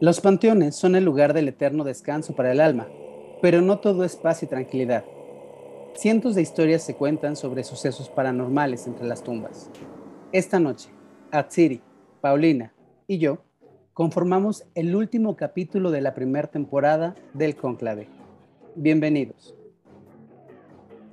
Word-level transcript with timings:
Los 0.00 0.20
panteones 0.20 0.74
son 0.74 0.96
el 0.96 1.04
lugar 1.04 1.34
del 1.34 1.46
eterno 1.46 1.84
descanso 1.84 2.34
para 2.34 2.50
el 2.50 2.60
alma, 2.60 2.88
pero 3.40 3.60
no 3.60 3.78
todo 3.78 4.02
es 4.02 4.16
paz 4.16 4.42
y 4.42 4.46
tranquilidad. 4.48 5.04
Cientos 5.94 6.34
de 6.34 6.42
historias 6.42 6.82
se 6.82 6.96
cuentan 6.96 7.36
sobre 7.36 7.62
sucesos 7.62 8.08
paranormales 8.08 8.88
entre 8.88 9.06
las 9.06 9.22
tumbas. 9.22 9.70
Esta 10.32 10.58
noche, 10.58 10.90
Atsiri, 11.30 11.80
Paulina 12.20 12.74
y 13.06 13.18
yo 13.18 13.44
conformamos 13.92 14.64
el 14.74 14.96
último 14.96 15.36
capítulo 15.36 15.92
de 15.92 16.00
la 16.00 16.12
primera 16.12 16.48
temporada 16.48 17.14
del 17.32 17.54
Conclave. 17.54 18.08
Bienvenidos. 18.74 19.54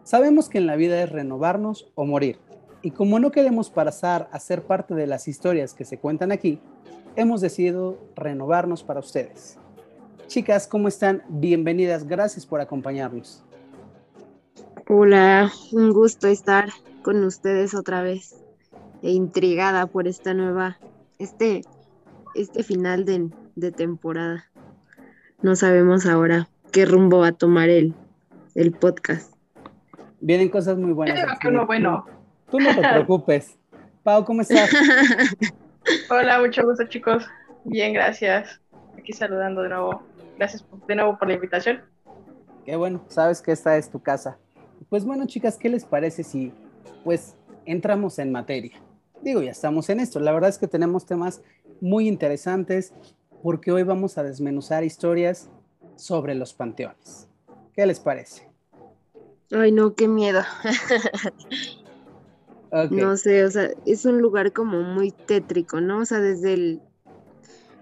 Sabemos 0.03 0.49
que 0.49 0.57
en 0.57 0.65
la 0.65 0.75
vida 0.75 1.03
es 1.03 1.11
renovarnos 1.11 1.91
o 1.93 2.05
morir, 2.05 2.39
y 2.81 2.89
como 2.89 3.19
no 3.19 3.29
queremos 3.31 3.69
pasar 3.69 4.27
a 4.31 4.39
ser 4.39 4.63
parte 4.63 4.95
de 4.95 5.05
las 5.05 5.27
historias 5.27 5.75
que 5.75 5.85
se 5.85 5.99
cuentan 5.99 6.31
aquí, 6.31 6.59
hemos 7.15 7.41
decidido 7.41 7.97
renovarnos 8.15 8.83
para 8.83 8.99
ustedes. 8.99 9.57
Chicas, 10.27 10.67
¿cómo 10.67 10.87
están? 10.87 11.23
Bienvenidas, 11.27 12.07
gracias 12.07 12.45
por 12.45 12.61
acompañarnos. 12.61 13.43
Hola, 14.87 15.51
un 15.71 15.91
gusto 15.91 16.27
estar 16.27 16.69
con 17.01 17.23
ustedes 17.23 17.73
otra 17.73 18.01
vez 18.01 18.35
e 19.01 19.11
intrigada 19.11 19.87
por 19.87 20.07
esta 20.07 20.33
nueva, 20.33 20.77
este, 21.19 21.63
este 22.35 22.63
final 22.63 23.05
de, 23.05 23.29
de 23.55 23.71
temporada. 23.71 24.45
No 25.41 25.55
sabemos 25.55 26.05
ahora 26.05 26.49
qué 26.71 26.85
rumbo 26.85 27.19
va 27.19 27.27
a 27.27 27.31
tomar 27.33 27.69
el, 27.69 27.93
el 28.55 28.71
podcast. 28.71 29.33
Vienen 30.19 30.49
cosas 30.49 30.77
muy 30.77 30.93
buenas. 30.93 31.37
bueno. 31.65 32.05
Tú, 32.49 32.57
tú 32.57 32.63
no 32.63 32.75
te 32.75 32.81
preocupes. 32.81 33.57
Pau, 34.03 34.23
¿cómo 34.23 34.41
estás? 34.41 34.69
Hola, 36.09 36.39
mucho 36.39 36.63
gusto 36.63 36.85
chicos. 36.85 37.25
Bien, 37.63 37.93
gracias. 37.93 38.59
Aquí 38.97 39.13
saludando 39.13 39.63
de 39.63 39.69
nuevo. 39.69 40.03
Gracias 40.37 40.65
de 40.87 40.95
nuevo 40.95 41.17
por 41.17 41.27
la 41.27 41.35
invitación. 41.35 41.81
Qué 42.65 42.75
bueno, 42.75 43.03
sabes 43.07 43.41
que 43.41 43.51
esta 43.51 43.77
es 43.77 43.89
tu 43.89 44.01
casa. 44.01 44.37
Pues 44.89 45.05
bueno, 45.05 45.25
chicas, 45.25 45.57
¿qué 45.57 45.69
les 45.69 45.85
parece 45.85 46.23
si 46.23 46.53
pues 47.03 47.35
entramos 47.65 48.19
en 48.19 48.31
materia? 48.31 48.81
Digo, 49.21 49.41
ya 49.41 49.51
estamos 49.51 49.89
en 49.89 49.99
esto. 49.99 50.19
La 50.19 50.31
verdad 50.31 50.49
es 50.49 50.57
que 50.57 50.67
tenemos 50.67 51.05
temas 51.05 51.41
muy 51.79 52.07
interesantes 52.07 52.93
porque 53.43 53.71
hoy 53.71 53.83
vamos 53.83 54.17
a 54.17 54.23
desmenuzar 54.23 54.83
historias 54.83 55.49
sobre 55.95 56.35
los 56.35 56.53
panteones. 56.53 57.27
¿Qué 57.73 57.85
les 57.85 57.99
parece? 57.99 58.49
Ay, 59.51 59.71
no, 59.71 59.95
qué 59.95 60.07
miedo. 60.07 60.41
No 62.89 63.17
sé, 63.17 63.43
o 63.43 63.51
sea, 63.51 63.69
es 63.85 64.05
un 64.05 64.21
lugar 64.21 64.53
como 64.53 64.81
muy 64.81 65.11
tétrico, 65.11 65.81
¿no? 65.81 65.99
O 65.99 66.05
sea, 66.05 66.19
desde 66.19 66.53
el, 66.53 66.81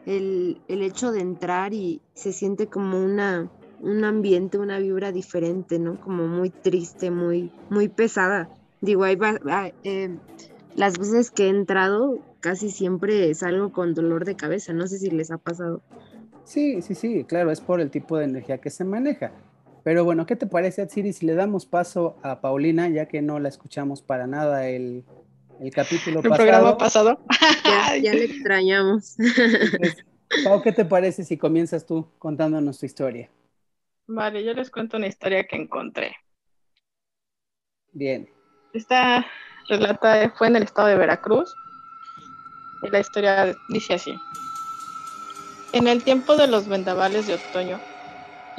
el, 0.05 0.81
hecho 0.81 1.11
de 1.11 1.21
entrar 1.21 1.73
y 1.73 2.01
se 2.15 2.33
siente 2.33 2.67
como 2.67 3.03
una, 3.03 3.51
un 3.81 4.03
ambiente, 4.03 4.57
una 4.57 4.79
vibra 4.79 5.11
diferente, 5.11 5.77
¿no? 5.77 5.99
Como 6.01 6.27
muy 6.27 6.49
triste, 6.49 7.11
muy, 7.11 7.51
muy 7.69 7.87
pesada. 7.87 8.49
Digo, 8.81 9.03
ahí 9.03 9.15
va, 9.15 9.37
eh, 9.83 10.17
las 10.75 10.97
veces 10.97 11.29
que 11.29 11.45
he 11.45 11.49
entrado 11.49 12.19
casi 12.39 12.71
siempre 12.71 13.33
salgo 13.35 13.71
con 13.71 13.93
dolor 13.93 14.25
de 14.25 14.35
cabeza, 14.35 14.73
no 14.73 14.87
sé 14.87 14.97
si 14.97 15.11
les 15.11 15.29
ha 15.29 15.37
pasado. 15.37 15.81
Sí, 16.45 16.81
sí, 16.81 16.95
sí, 16.95 17.25
claro, 17.25 17.51
es 17.51 17.61
por 17.61 17.79
el 17.79 17.91
tipo 17.91 18.17
de 18.17 18.25
energía 18.25 18.57
que 18.57 18.71
se 18.71 18.83
maneja. 18.83 19.31
Pero 19.83 20.03
bueno, 20.03 20.25
¿qué 20.25 20.35
te 20.35 20.47
parece, 20.47 20.81
Atsiri, 20.81 21.13
si 21.13 21.25
le 21.25 21.35
damos 21.35 21.65
paso 21.65 22.17
a 22.21 22.41
Paulina, 22.41 22.89
ya 22.89 23.07
que 23.07 23.21
no 23.21 23.39
la 23.39 23.49
escuchamos 23.49 24.01
para 24.01 24.27
nada 24.27 24.67
el, 24.67 25.05
el 25.59 25.71
capítulo 25.71 26.19
¿El 26.23 26.31
programa 26.31 26.77
pasado? 26.77 27.19
ya, 28.01 28.13
le 28.13 28.25
extrañamos. 28.25 29.15
Pau, 30.43 30.61
¿qué 30.61 30.71
te 30.71 30.85
parece 30.85 31.23
si 31.23 31.37
comienzas 31.37 31.85
tú 31.85 32.07
contándonos 32.19 32.79
tu 32.79 32.85
historia? 32.85 33.29
Vale, 34.07 34.43
yo 34.43 34.53
les 34.53 34.69
cuento 34.69 34.97
una 34.97 35.07
historia 35.07 35.45
que 35.45 35.55
encontré. 35.55 36.15
Bien. 37.91 38.29
Esta 38.73 39.25
relata 39.67 40.31
fue 40.37 40.47
en 40.47 40.55
el 40.55 40.63
estado 40.63 40.87
de 40.87 40.97
Veracruz 40.97 41.53
y 42.83 42.89
la 42.89 42.99
historia 42.99 43.55
dice 43.69 43.95
así. 43.95 44.13
En 45.73 45.87
el 45.87 46.03
tiempo 46.03 46.35
de 46.35 46.47
los 46.47 46.67
vendavales 46.67 47.27
de 47.27 47.35
otoño, 47.35 47.79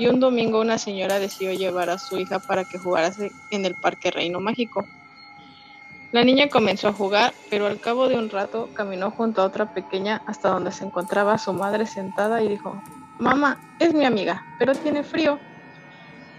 y 0.00 0.06
un 0.06 0.18
domingo 0.18 0.62
una 0.62 0.78
señora 0.78 1.18
decidió 1.18 1.52
llevar 1.52 1.90
a 1.90 1.98
su 1.98 2.18
hija 2.18 2.38
para 2.38 2.64
que 2.64 2.78
jugase 2.78 3.32
en 3.50 3.66
el 3.66 3.74
Parque 3.74 4.10
Reino 4.10 4.40
Mágico. 4.40 4.86
La 6.10 6.24
niña 6.24 6.48
comenzó 6.48 6.88
a 6.88 6.94
jugar, 6.94 7.34
pero 7.50 7.66
al 7.66 7.78
cabo 7.78 8.08
de 8.08 8.16
un 8.16 8.30
rato 8.30 8.70
caminó 8.72 9.10
junto 9.10 9.42
a 9.42 9.44
otra 9.44 9.74
pequeña 9.74 10.22
hasta 10.26 10.48
donde 10.48 10.72
se 10.72 10.86
encontraba 10.86 11.36
su 11.36 11.52
madre 11.52 11.84
sentada 11.84 12.42
y 12.42 12.48
dijo, 12.48 12.82
Mamá, 13.18 13.60
es 13.78 13.92
mi 13.92 14.06
amiga, 14.06 14.42
pero 14.58 14.74
tiene 14.74 15.02
frío. 15.02 15.38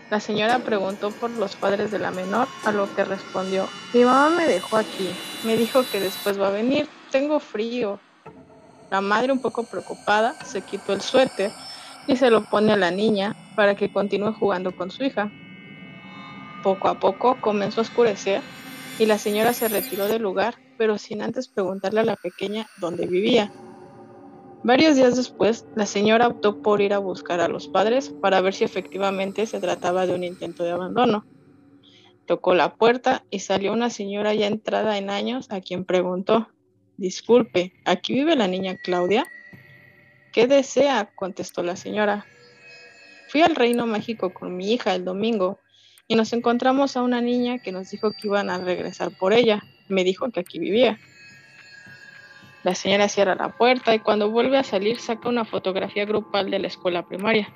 La 0.10 0.20
señora 0.20 0.58
preguntó 0.58 1.12
por 1.12 1.30
los 1.30 1.56
padres 1.56 1.92
de 1.92 2.00
la 2.00 2.10
menor, 2.10 2.48
a 2.66 2.72
lo 2.72 2.92
que 2.96 3.04
respondió, 3.04 3.70
Mi 3.94 4.04
mamá 4.04 4.30
me 4.36 4.48
dejó 4.48 4.78
aquí, 4.78 5.08
me 5.44 5.56
dijo 5.56 5.84
que 5.92 6.00
después 6.00 6.42
va 6.42 6.48
a 6.48 6.52
venir, 6.52 6.90
tengo 7.12 7.40
frío. 7.40 8.00
La 8.90 9.02
madre, 9.02 9.32
un 9.32 9.40
poco 9.40 9.64
preocupada, 9.66 10.34
se 10.44 10.62
quitó 10.62 10.94
el 10.94 11.02
suéter 11.02 11.52
y 12.12 12.18
se 12.18 12.30
lo 12.30 12.44
pone 12.44 12.74
a 12.74 12.78
la 12.78 12.92
niña 12.92 13.38
para 13.56 13.76
que 13.76 13.90
continúe 13.90 14.34
jugando 14.34 14.76
con 14.76 14.92
su 14.92 15.02
hija. 15.06 15.32
Poco 16.62 16.90
a 16.90 17.00
poco 17.00 17.38
comenzó 17.40 17.80
a 17.80 17.84
oscurecer 17.84 18.42
y 19.00 19.06
la 19.06 19.18
señora 19.18 19.54
se 19.54 19.70
retiró 19.70 20.08
del 20.08 20.22
lugar, 20.22 20.56
pero 20.78 20.98
sin 20.98 21.22
antes 21.22 21.48
preguntarle 21.48 22.02
a 22.02 22.06
la 22.06 22.18
pequeña 22.18 22.68
dónde 22.82 23.08
vivía. 23.08 23.50
Varios 24.64 24.98
días 24.98 25.16
después, 25.16 25.66
la 25.76 25.86
señora 25.86 26.28
optó 26.28 26.62
por 26.62 26.82
ir 26.82 26.94
a 26.94 27.00
buscar 27.00 27.40
a 27.40 27.48
los 27.48 27.70
padres 27.70 28.10
para 28.10 28.42
ver 28.42 28.54
si 28.54 28.66
efectivamente 28.66 29.46
se 29.46 29.62
trataba 29.62 30.06
de 30.06 30.14
un 30.14 30.26
intento 30.26 30.66
de 30.66 30.72
abandono. 30.72 31.26
Tocó 32.28 32.54
la 32.54 32.76
puerta 32.76 33.24
y 33.32 33.40
salió 33.40 33.72
una 33.72 33.90
señora 33.90 34.34
ya 34.34 34.48
entrada 34.48 34.98
en 34.98 35.10
años 35.10 35.48
a 35.50 35.62
quien 35.62 35.86
preguntó, 35.86 36.50
Disculpe, 36.98 37.74
¿aquí 37.86 38.14
vive 38.14 38.36
la 38.36 38.48
niña 38.48 38.76
Claudia? 38.84 39.26
¿Qué 40.32 40.48
desea? 40.48 41.10
contestó 41.16 41.62
la 41.64 41.76
señora. 41.76 42.26
Fui 43.30 43.42
al 43.42 43.56
reino 43.56 43.86
mágico 43.88 44.34
con 44.34 44.56
mi 44.56 44.74
hija 44.74 44.96
el 44.96 45.06
domingo 45.06 45.60
y 46.08 46.16
nos 46.16 46.34
encontramos 46.34 46.98
a 46.98 47.02
una 47.02 47.22
niña 47.22 47.60
que 47.60 47.72
nos 47.72 47.90
dijo 47.90 48.12
que 48.12 48.28
iban 48.28 48.50
a 48.50 48.58
regresar 48.58 49.12
por 49.18 49.34
ella. 49.34 49.64
Me 49.88 50.04
dijo 50.04 50.30
que 50.32 50.42
aquí 50.42 50.60
vivía. 50.60 51.00
La 52.64 52.76
señora 52.76 53.10
cierra 53.10 53.36
la 53.36 53.50
puerta 53.50 53.96
y 53.96 54.00
cuando 54.00 54.30
vuelve 54.30 54.58
a 54.58 54.64
salir 54.64 55.00
saca 55.00 55.30
una 55.30 55.46
fotografía 55.46 56.06
grupal 56.06 56.52
de 56.52 56.60
la 56.60 56.68
escuela 56.68 57.04
primaria. 57.04 57.50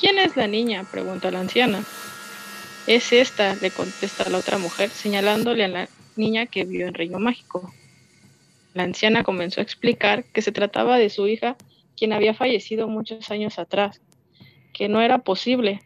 ¿Quién 0.00 0.18
es 0.18 0.36
la 0.36 0.46
niña? 0.46 0.84
pregunta 0.90 1.30
la 1.30 1.40
anciana. 1.40 1.84
Es 2.86 3.12
esta, 3.12 3.54
le 3.56 3.70
contesta 3.70 4.28
la 4.28 4.38
otra 4.38 4.58
mujer, 4.58 4.90
señalándole 4.90 5.64
a 5.64 5.68
la 5.68 5.88
niña 6.16 6.46
que 6.46 6.64
vio 6.64 6.86
en 6.86 6.94
Reino 6.94 7.18
Mágico. 7.18 7.72
La 8.74 8.82
anciana 8.82 9.22
comenzó 9.22 9.60
a 9.60 9.62
explicar 9.62 10.24
que 10.32 10.42
se 10.42 10.50
trataba 10.50 10.98
de 10.98 11.08
su 11.08 11.28
hija, 11.28 11.56
quien 11.96 12.12
había 12.12 12.34
fallecido 12.34 12.88
muchos 12.88 13.30
años 13.30 13.60
atrás, 13.60 14.02
que 14.72 14.88
no 14.88 15.00
era 15.00 15.18
posible. 15.18 15.80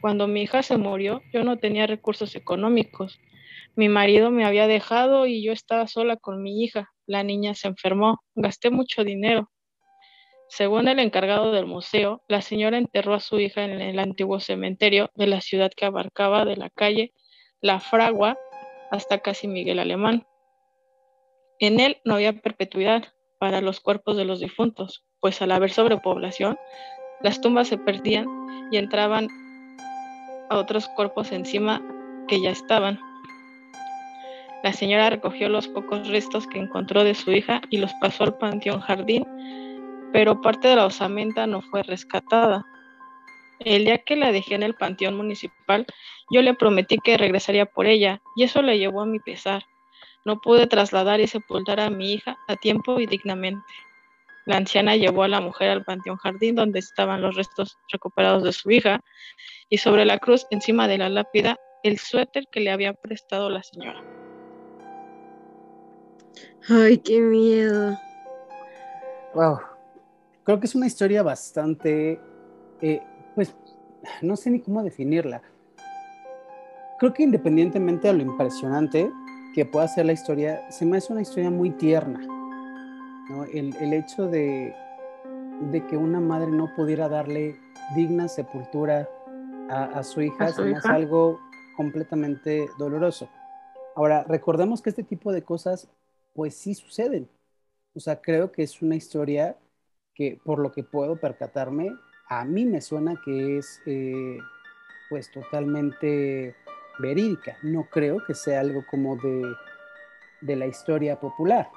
Cuando 0.00 0.28
mi 0.28 0.42
hija 0.42 0.62
se 0.62 0.76
murió, 0.76 1.20
yo 1.32 1.42
no 1.42 1.58
tenía 1.58 1.88
recursos 1.88 2.36
económicos. 2.36 3.18
Mi 3.74 3.88
marido 3.88 4.30
me 4.30 4.44
había 4.44 4.68
dejado 4.68 5.26
y 5.26 5.42
yo 5.42 5.52
estaba 5.52 5.88
sola 5.88 6.16
con 6.16 6.44
mi 6.44 6.62
hija. 6.62 6.92
La 7.06 7.24
niña 7.24 7.54
se 7.54 7.66
enfermó. 7.66 8.22
Gasté 8.36 8.70
mucho 8.70 9.02
dinero. 9.02 9.50
Según 10.48 10.86
el 10.86 11.00
encargado 11.00 11.50
del 11.50 11.66
museo, 11.66 12.22
la 12.28 12.40
señora 12.40 12.78
enterró 12.78 13.14
a 13.14 13.20
su 13.20 13.40
hija 13.40 13.64
en 13.64 13.80
el 13.80 13.98
antiguo 13.98 14.38
cementerio 14.38 15.10
de 15.16 15.26
la 15.26 15.40
ciudad 15.40 15.72
que 15.76 15.86
abarcaba 15.86 16.44
de 16.44 16.56
la 16.56 16.70
calle 16.70 17.12
La 17.60 17.80
Fragua 17.80 18.38
hasta 18.92 19.18
casi 19.18 19.48
Miguel 19.48 19.80
Alemán. 19.80 20.24
En 21.58 21.80
él 21.80 21.98
no 22.04 22.14
había 22.14 22.34
perpetuidad 22.34 23.04
para 23.38 23.60
los 23.60 23.80
cuerpos 23.80 24.16
de 24.16 24.24
los 24.24 24.40
difuntos, 24.40 25.04
pues 25.20 25.40
al 25.40 25.52
haber 25.52 25.70
sobrepoblación, 25.70 26.58
las 27.22 27.40
tumbas 27.40 27.68
se 27.68 27.78
perdían 27.78 28.26
y 28.70 28.76
entraban 28.76 29.28
a 30.50 30.56
otros 30.56 30.86
cuerpos 30.88 31.32
encima 31.32 31.82
que 32.28 32.40
ya 32.40 32.50
estaban. 32.50 33.00
La 34.62 34.72
señora 34.72 35.10
recogió 35.10 35.48
los 35.48 35.68
pocos 35.68 36.08
restos 36.08 36.46
que 36.46 36.58
encontró 36.58 37.04
de 37.04 37.14
su 37.14 37.32
hija 37.32 37.62
y 37.70 37.78
los 37.78 37.92
pasó 38.00 38.24
al 38.24 38.36
panteón 38.36 38.80
jardín, 38.80 39.24
pero 40.12 40.40
parte 40.40 40.68
de 40.68 40.76
la 40.76 40.86
osamenta 40.86 41.46
no 41.46 41.62
fue 41.62 41.82
rescatada. 41.82 42.66
El 43.60 43.84
día 43.84 43.98
que 43.98 44.16
la 44.16 44.32
dejé 44.32 44.56
en 44.56 44.62
el 44.62 44.74
panteón 44.74 45.16
municipal, 45.16 45.86
yo 46.30 46.42
le 46.42 46.52
prometí 46.52 46.98
que 46.98 47.16
regresaría 47.16 47.64
por 47.64 47.86
ella, 47.86 48.20
y 48.36 48.42
eso 48.42 48.60
le 48.60 48.78
llevó 48.78 49.02
a 49.02 49.06
mi 49.06 49.20
pesar. 49.20 49.62
No 50.26 50.40
pude 50.40 50.66
trasladar 50.66 51.20
y 51.20 51.28
sepultar 51.28 51.78
a 51.78 51.88
mi 51.88 52.14
hija 52.14 52.36
a 52.48 52.56
tiempo 52.56 52.98
y 52.98 53.06
dignamente. 53.06 53.62
La 54.44 54.56
anciana 54.56 54.96
llevó 54.96 55.22
a 55.22 55.28
la 55.28 55.40
mujer 55.40 55.70
al 55.70 55.84
panteón 55.84 56.16
jardín 56.16 56.56
donde 56.56 56.80
estaban 56.80 57.22
los 57.22 57.36
restos 57.36 57.78
recuperados 57.92 58.42
de 58.42 58.52
su 58.52 58.72
hija 58.72 58.98
y 59.68 59.78
sobre 59.78 60.04
la 60.04 60.18
cruz 60.18 60.44
encima 60.50 60.88
de 60.88 60.98
la 60.98 61.08
lápida 61.08 61.56
el 61.84 61.98
suéter 61.98 62.48
que 62.50 62.58
le 62.58 62.72
había 62.72 62.92
prestado 62.92 63.48
la 63.50 63.62
señora. 63.62 64.02
Ay, 66.68 66.98
qué 66.98 67.20
miedo. 67.20 67.96
Wow. 69.32 69.60
creo 70.42 70.58
que 70.58 70.66
es 70.66 70.74
una 70.74 70.88
historia 70.88 71.22
bastante, 71.22 72.20
eh, 72.80 73.00
pues, 73.36 73.54
no 74.22 74.34
sé 74.34 74.50
ni 74.50 74.58
cómo 74.58 74.82
definirla. 74.82 75.40
Creo 76.98 77.12
que 77.12 77.22
independientemente 77.22 78.08
de 78.08 78.14
lo 78.14 78.22
impresionante 78.22 79.08
que 79.56 79.64
pueda 79.64 79.88
ser 79.88 80.04
la 80.04 80.12
historia, 80.12 80.70
se 80.70 80.84
me 80.84 80.98
hace 80.98 81.14
una 81.14 81.22
historia 81.22 81.50
muy 81.50 81.70
tierna. 81.70 82.20
El, 83.54 83.94
hecho 83.94 84.28
de, 84.28 84.76
de, 85.72 85.86
que 85.86 85.96
una 85.96 86.20
madre 86.20 86.50
no 86.50 86.70
pudiera 86.76 87.08
darle 87.08 87.58
digna 87.94 88.28
sepultura 88.28 89.08
a, 89.70 90.02
su 90.02 90.20
hija, 90.20 90.52
se 90.52 90.60
me 90.60 90.76
hace 90.76 90.88
algo 90.88 91.40
completamente 91.74 92.68
doloroso. 92.78 93.30
Ahora, 93.94 94.24
recordemos 94.28 94.82
que 94.82 94.90
este 94.90 95.04
tipo 95.04 95.32
de 95.32 95.40
cosas, 95.40 95.88
pues 96.34 96.54
sí 96.54 96.74
suceden. 96.74 97.26
O 97.94 98.00
sea, 98.00 98.20
creo 98.20 98.52
que 98.52 98.62
es 98.62 98.82
una 98.82 98.94
historia 98.94 99.56
que, 100.12 100.38
por 100.44 100.58
lo 100.58 100.70
que 100.70 100.82
puedo 100.82 101.16
percatarme, 101.16 101.96
a 102.28 102.44
mí 102.44 102.66
me 102.66 102.82
suena 102.82 103.18
que 103.24 103.56
es, 103.56 103.80
eh, 103.86 104.36
pues, 105.08 105.32
totalmente 105.32 106.54
verídica. 106.98 107.56
No 107.62 107.84
creo 107.84 108.24
que 108.24 108.34
sea 108.34 108.60
algo 108.60 108.84
como 108.86 109.16
de, 109.16 109.54
de 110.40 110.56
la 110.56 110.66
historia 110.66 111.18
popular, 111.18 111.68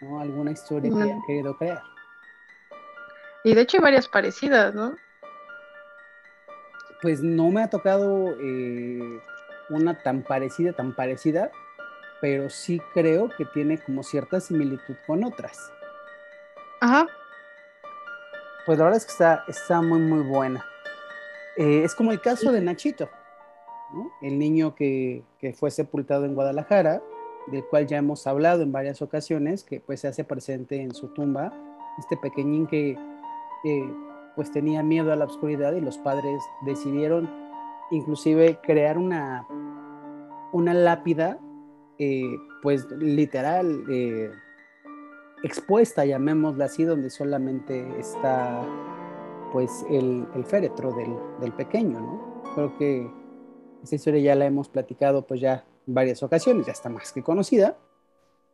¿no? 0.00 0.20
Alguna 0.20 0.52
historia 0.52 0.90
que 0.90 1.02
hayan 1.02 1.22
querido 1.26 1.56
crear. 1.56 1.82
Y 3.44 3.54
de 3.54 3.60
hecho 3.62 3.78
hay 3.78 3.82
varias 3.82 4.08
parecidas, 4.08 4.74
¿no? 4.74 4.96
Pues 7.00 7.22
no 7.22 7.50
me 7.50 7.62
ha 7.62 7.70
tocado 7.70 8.36
eh, 8.40 9.20
una 9.70 10.02
tan 10.02 10.22
parecida, 10.22 10.72
tan 10.72 10.94
parecida, 10.94 11.50
pero 12.20 12.50
sí 12.50 12.80
creo 12.92 13.30
que 13.36 13.44
tiene 13.44 13.78
como 13.78 14.02
cierta 14.02 14.40
similitud 14.40 14.96
con 15.06 15.24
otras. 15.24 15.72
Ajá. 16.80 17.06
Pues 18.66 18.78
la 18.78 18.84
verdad 18.84 18.98
es 18.98 19.06
que 19.06 19.12
está, 19.12 19.44
está 19.46 19.80
muy, 19.80 20.00
muy 20.00 20.20
buena. 20.20 20.66
Eh, 21.56 21.82
es 21.84 21.94
como 21.94 22.12
el 22.12 22.20
caso 22.20 22.52
de 22.52 22.60
Nachito, 22.60 23.08
el 24.22 24.38
niño 24.38 24.74
que, 24.74 25.22
que, 25.38 25.52
fue 25.52 25.70
sepultado 25.70 26.24
en 26.24 26.34
Guadalajara, 26.34 27.02
del 27.46 27.64
cual 27.64 27.86
ya 27.86 27.98
hemos 27.98 28.26
hablado 28.26 28.62
en 28.62 28.72
varias 28.72 29.00
ocasiones, 29.02 29.64
que 29.64 29.80
pues 29.80 30.00
se 30.00 30.08
hace 30.08 30.24
presente 30.24 30.82
en 30.82 30.94
su 30.94 31.08
tumba, 31.08 31.52
este 31.98 32.16
pequeñín 32.16 32.66
que 32.66 32.96
pues 34.36 34.52
tenía 34.52 34.84
miedo 34.84 35.12
a 35.12 35.16
la 35.16 35.24
oscuridad 35.24 35.72
y 35.72 35.80
los 35.80 35.98
padres 35.98 36.40
decidieron 36.62 37.28
inclusive 37.90 38.58
crear 38.62 38.96
una, 38.96 39.46
una 40.52 40.74
lápida, 40.74 41.38
eh, 41.98 42.36
pues 42.62 42.88
literal, 42.92 43.84
eh, 43.90 44.30
expuesta, 45.42 46.04
llamémosla 46.04 46.66
así, 46.66 46.84
donde 46.84 47.10
solamente 47.10 47.84
está 47.98 48.62
pues 49.52 49.84
el, 49.90 50.26
féretro 50.44 50.92
del, 50.92 51.16
del, 51.40 51.52
pequeño, 51.52 52.00
¿no? 52.00 52.42
Creo 52.54 52.78
que 52.78 53.10
esa 53.82 53.94
historia 53.94 54.20
ya 54.20 54.34
la 54.34 54.46
hemos 54.46 54.68
platicado 54.68 55.26
pues 55.26 55.40
ya 55.40 55.64
en 55.86 55.94
varias 55.94 56.22
ocasiones, 56.22 56.66
ya 56.66 56.72
está 56.72 56.88
más 56.88 57.12
que 57.12 57.22
conocida, 57.22 57.76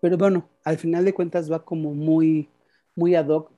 pero 0.00 0.18
bueno, 0.18 0.48
al 0.64 0.76
final 0.76 1.04
de 1.04 1.14
cuentas 1.14 1.50
va 1.50 1.64
como 1.64 1.94
muy, 1.94 2.48
muy 2.94 3.14
ad 3.14 3.28
hoc 3.28 3.50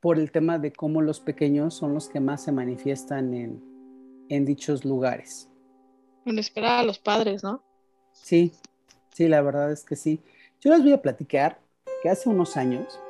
por 0.00 0.18
el 0.18 0.30
tema 0.30 0.58
de 0.58 0.72
cómo 0.72 1.02
los 1.02 1.20
pequeños 1.20 1.74
son 1.74 1.94
los 1.94 2.08
que 2.08 2.20
más 2.20 2.44
se 2.44 2.52
manifiestan 2.52 3.34
en, 3.34 3.62
en 4.28 4.44
dichos 4.44 4.84
lugares. 4.84 5.48
En 6.24 6.38
esperar 6.38 6.80
a 6.80 6.82
los 6.84 6.98
padres, 6.98 7.42
¿no? 7.42 7.62
Sí, 8.12 8.52
sí, 9.12 9.28
la 9.28 9.42
verdad 9.42 9.72
es 9.72 9.84
que 9.84 9.96
sí. 9.96 10.20
Yo 10.60 10.70
les 10.70 10.82
voy 10.82 10.92
a 10.92 11.02
platicar 11.02 11.58
que 12.02 12.08
hace 12.08 12.28
unos 12.28 12.56
años, 12.56 13.00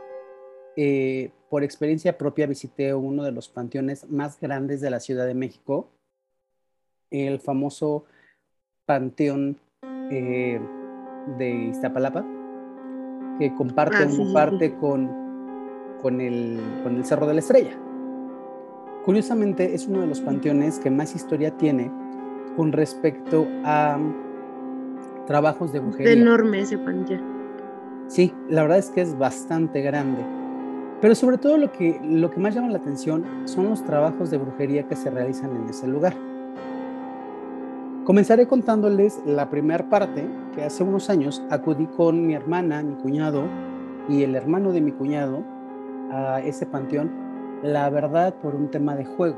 eh, 0.77 1.31
por 1.49 1.65
experiencia 1.65 2.19
propia, 2.19 2.47
visité 2.47 2.95
uno 2.95 3.23
de 3.23 3.33
los 3.33 3.49
panteones 3.49 4.09
más 4.11 4.41
grandes 4.41 4.81
de 4.81 4.91
la 4.91 5.01
Ciudad 5.01 5.27
de 5.27 5.35
México, 5.35 5.91
el 7.11 7.41
famoso 7.41 8.05
Panteón 8.85 9.59
eh, 10.11 10.61
de 11.39 11.51
Iztapalapa, 11.51 12.25
que 13.39 13.55
comparte 13.55 13.97
ah, 13.99 14.09
una 14.19 14.33
parte 14.33 14.75
con, 14.77 15.11
con, 16.01 16.21
el, 16.21 16.61
con 16.83 16.97
el 16.97 17.05
Cerro 17.05 17.27
de 17.27 17.35
la 17.35 17.41
Estrella. 17.41 17.77
Curiosamente, 19.05 19.75
es 19.75 19.87
uno 19.87 20.01
de 20.01 20.07
los 20.07 20.21
panteones 20.21 20.79
que 20.79 20.91
más 20.91 21.15
historia 21.15 21.57
tiene 21.57 21.91
con 22.57 22.73
respecto 22.73 23.47
a 23.65 23.99
trabajos 25.27 25.73
de 25.73 25.81
brujería. 25.81 26.13
Es 26.13 26.19
enorme 26.19 26.61
ese 26.61 26.79
panteón. 26.79 27.37
Sí, 28.09 28.33
la 28.49 28.63
verdad 28.63 28.79
es 28.79 28.91
que 28.91 29.01
es 29.01 29.19
bastante 29.19 29.83
grande. 29.83 30.25
Pero 31.01 31.15
sobre 31.15 31.39
todo 31.39 31.59
lo 31.59 31.71
que, 31.73 32.01
lo 32.03 32.31
que 32.31 32.41
más 32.41 32.55
llama 32.55 32.69
la 32.69 32.79
atención 32.79 33.25
son 33.45 33.69
los 33.69 33.85
trabajos 33.85 34.31
de 34.31 34.39
brujería 34.39 34.89
que 34.89 34.97
se 34.97 35.11
realizan 35.11 35.55
en 35.57 35.69
ese 35.69 35.87
lugar. 35.87 36.15
Comenzaré 38.07 38.47
contándoles 38.47 39.21
la 39.27 39.51
primera 39.51 39.91
parte, 39.91 40.25
que 40.55 40.63
hace 40.63 40.85
unos 40.85 41.11
años 41.11 41.43
acudí 41.51 41.87
con 41.87 42.25
mi 42.25 42.35
hermana, 42.35 42.81
mi 42.85 42.95
cuñado 42.95 43.43
y 44.09 44.23
el 44.23 44.37
hermano 44.37 44.71
de 44.71 44.81
mi 44.81 44.93
cuñado 44.93 45.43
a 46.13 46.41
ese 46.41 46.67
panteón 46.67 47.11
la 47.65 47.91
verdad 47.91 48.33
por 48.37 48.55
un 48.55 48.71
tema 48.71 48.95
de 48.95 49.05
juego. 49.05 49.37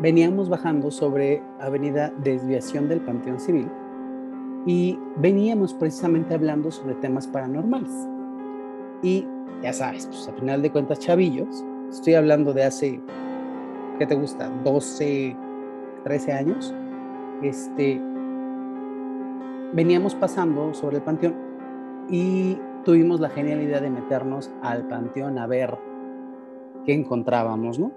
Veníamos 0.00 0.48
bajando 0.48 0.90
sobre 0.90 1.42
Avenida 1.60 2.10
Desviación 2.16 2.88
del 2.88 3.02
Panteón 3.02 3.40
Civil 3.40 3.68
y 4.64 4.98
veníamos 5.16 5.74
precisamente 5.74 6.32
hablando 6.32 6.70
sobre 6.70 6.94
temas 6.94 7.26
paranormales. 7.26 8.08
Y 9.02 9.26
ya 9.62 9.74
sabes, 9.74 10.06
pues 10.06 10.26
a 10.28 10.32
final 10.32 10.62
de 10.62 10.72
cuentas, 10.72 10.98
chavillos, 10.98 11.62
estoy 11.90 12.14
hablando 12.14 12.54
de 12.54 12.64
hace, 12.64 13.02
¿qué 13.98 14.06
te 14.06 14.14
gusta? 14.14 14.48
12, 14.64 15.36
13 16.04 16.32
años. 16.32 16.74
Este, 17.42 18.00
veníamos 19.72 20.14
pasando 20.14 20.74
sobre 20.74 20.98
el 20.98 21.02
panteón 21.02 21.34
y 22.08 22.56
tuvimos 22.84 23.20
la 23.20 23.30
genialidad 23.30 23.82
de 23.82 23.90
meternos 23.90 24.50
al 24.62 24.86
panteón 24.86 25.38
a 25.38 25.46
ver 25.46 25.76
que 26.84 26.94
encontrábamos, 26.94 27.78
¿no? 27.78 27.92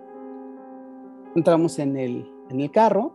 Entramos 1.36 1.80
en 1.80 1.98
el, 1.98 2.32
en 2.50 2.62
el 2.62 2.72
carro 2.72 3.14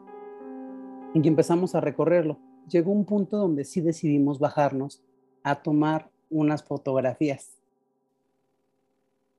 y 1.14 1.26
empezamos 1.26 1.74
a 1.74 1.80
recorrerlo. 1.80 2.38
Llegó 2.68 2.92
un 2.92 3.04
punto 3.04 3.36
donde 3.38 3.64
sí 3.64 3.80
decidimos 3.80 4.38
bajarnos 4.38 5.02
a 5.42 5.56
tomar 5.56 6.10
unas 6.28 6.62
fotografías. 6.62 7.60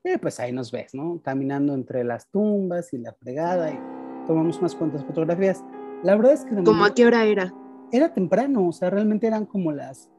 Y 0.04 0.18
pues 0.18 0.40
ahí 0.40 0.52
nos 0.52 0.72
ves, 0.72 0.96
¿no? 0.96 1.22
Caminando 1.24 1.74
entre 1.74 2.04
las 2.04 2.28
tumbas 2.28 2.92
y 2.94 2.98
la 2.98 3.14
fregada 3.14 3.72
y 3.72 3.80
tomamos 4.26 4.58
unas 4.58 4.76
cuantas 4.76 5.06
fotografías. 5.06 5.64
La 6.04 6.16
verdad 6.16 6.34
es 6.34 6.46
que... 6.46 6.64
¿Cómo 6.64 6.86
a 6.86 6.94
qué 6.94 7.06
hora 7.06 7.26
era? 7.26 7.54
Era 7.92 8.14
temprano, 8.14 8.68
o 8.68 8.72
sea, 8.72 8.90
realmente 8.90 9.28
eran 9.28 9.46
como 9.46 9.72
las, 9.72 10.10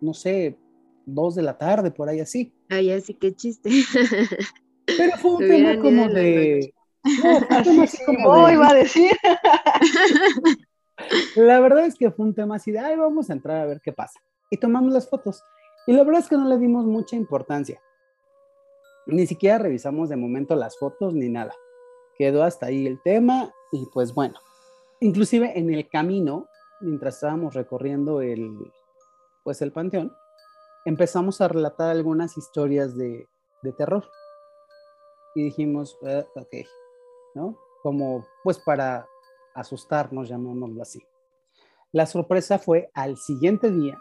no 0.00 0.14
sé, 0.14 0.58
dos 1.04 1.34
de 1.34 1.42
la 1.42 1.56
tarde, 1.56 1.90
por 1.90 2.08
ahí 2.08 2.20
así. 2.20 2.52
Ay, 2.68 2.90
así 2.90 3.14
que 3.14 3.34
chiste. 3.34 3.70
Pero 4.86 5.16
fue 5.18 5.30
un 5.32 5.38
tema 5.38 5.80
como 5.80 6.08
de. 6.08 6.74
No, 7.22 7.86
como 8.06 8.50
iba 8.50 8.68
a 8.68 8.74
decir. 8.74 9.12
La 11.36 11.60
verdad 11.60 11.84
es 11.84 11.94
que 11.94 12.10
fue 12.10 12.26
un 12.26 12.34
tema 12.34 12.56
así 12.56 12.72
de, 12.72 12.78
ay, 12.78 12.96
vamos 12.96 13.30
a 13.30 13.34
entrar 13.34 13.58
a 13.58 13.66
ver 13.66 13.80
qué 13.80 13.92
pasa. 13.92 14.18
Y 14.50 14.56
tomamos 14.56 14.92
las 14.92 15.08
fotos. 15.08 15.42
Y 15.86 15.92
la 15.92 16.02
verdad 16.02 16.22
es 16.22 16.28
que 16.28 16.36
no 16.36 16.48
le 16.48 16.58
dimos 16.58 16.84
mucha 16.84 17.16
importancia. 17.16 17.80
Ni 19.06 19.26
siquiera 19.26 19.58
revisamos 19.58 20.08
de 20.08 20.16
momento 20.16 20.56
las 20.56 20.78
fotos 20.78 21.14
ni 21.14 21.28
nada. 21.28 21.52
Quedó 22.18 22.42
hasta 22.42 22.66
ahí 22.66 22.86
el 22.86 23.00
tema 23.02 23.52
y 23.70 23.86
pues 23.92 24.14
bueno. 24.14 24.38
Inclusive 25.00 25.58
en 25.58 25.72
el 25.72 25.88
camino, 25.88 26.48
mientras 26.80 27.16
estábamos 27.16 27.54
recorriendo 27.54 28.20
el, 28.20 28.72
pues 29.44 29.60
el 29.62 29.72
panteón, 29.72 30.12
empezamos 30.84 31.40
a 31.40 31.48
relatar 31.48 31.90
algunas 31.90 32.36
historias 32.38 32.96
de, 32.96 33.26
de 33.62 33.72
terror 33.72 34.04
y 35.34 35.44
dijimos, 35.44 35.98
eh, 36.02 36.24
ok, 36.34 36.54
¿no? 37.34 37.58
Como 37.82 38.26
pues 38.42 38.58
para 38.58 39.06
asustarnos, 39.54 40.28
llamémoslo 40.28 40.82
así. 40.82 41.02
La 41.92 42.06
sorpresa 42.06 42.58
fue 42.58 42.90
al 42.94 43.16
siguiente 43.16 43.70
día 43.70 43.98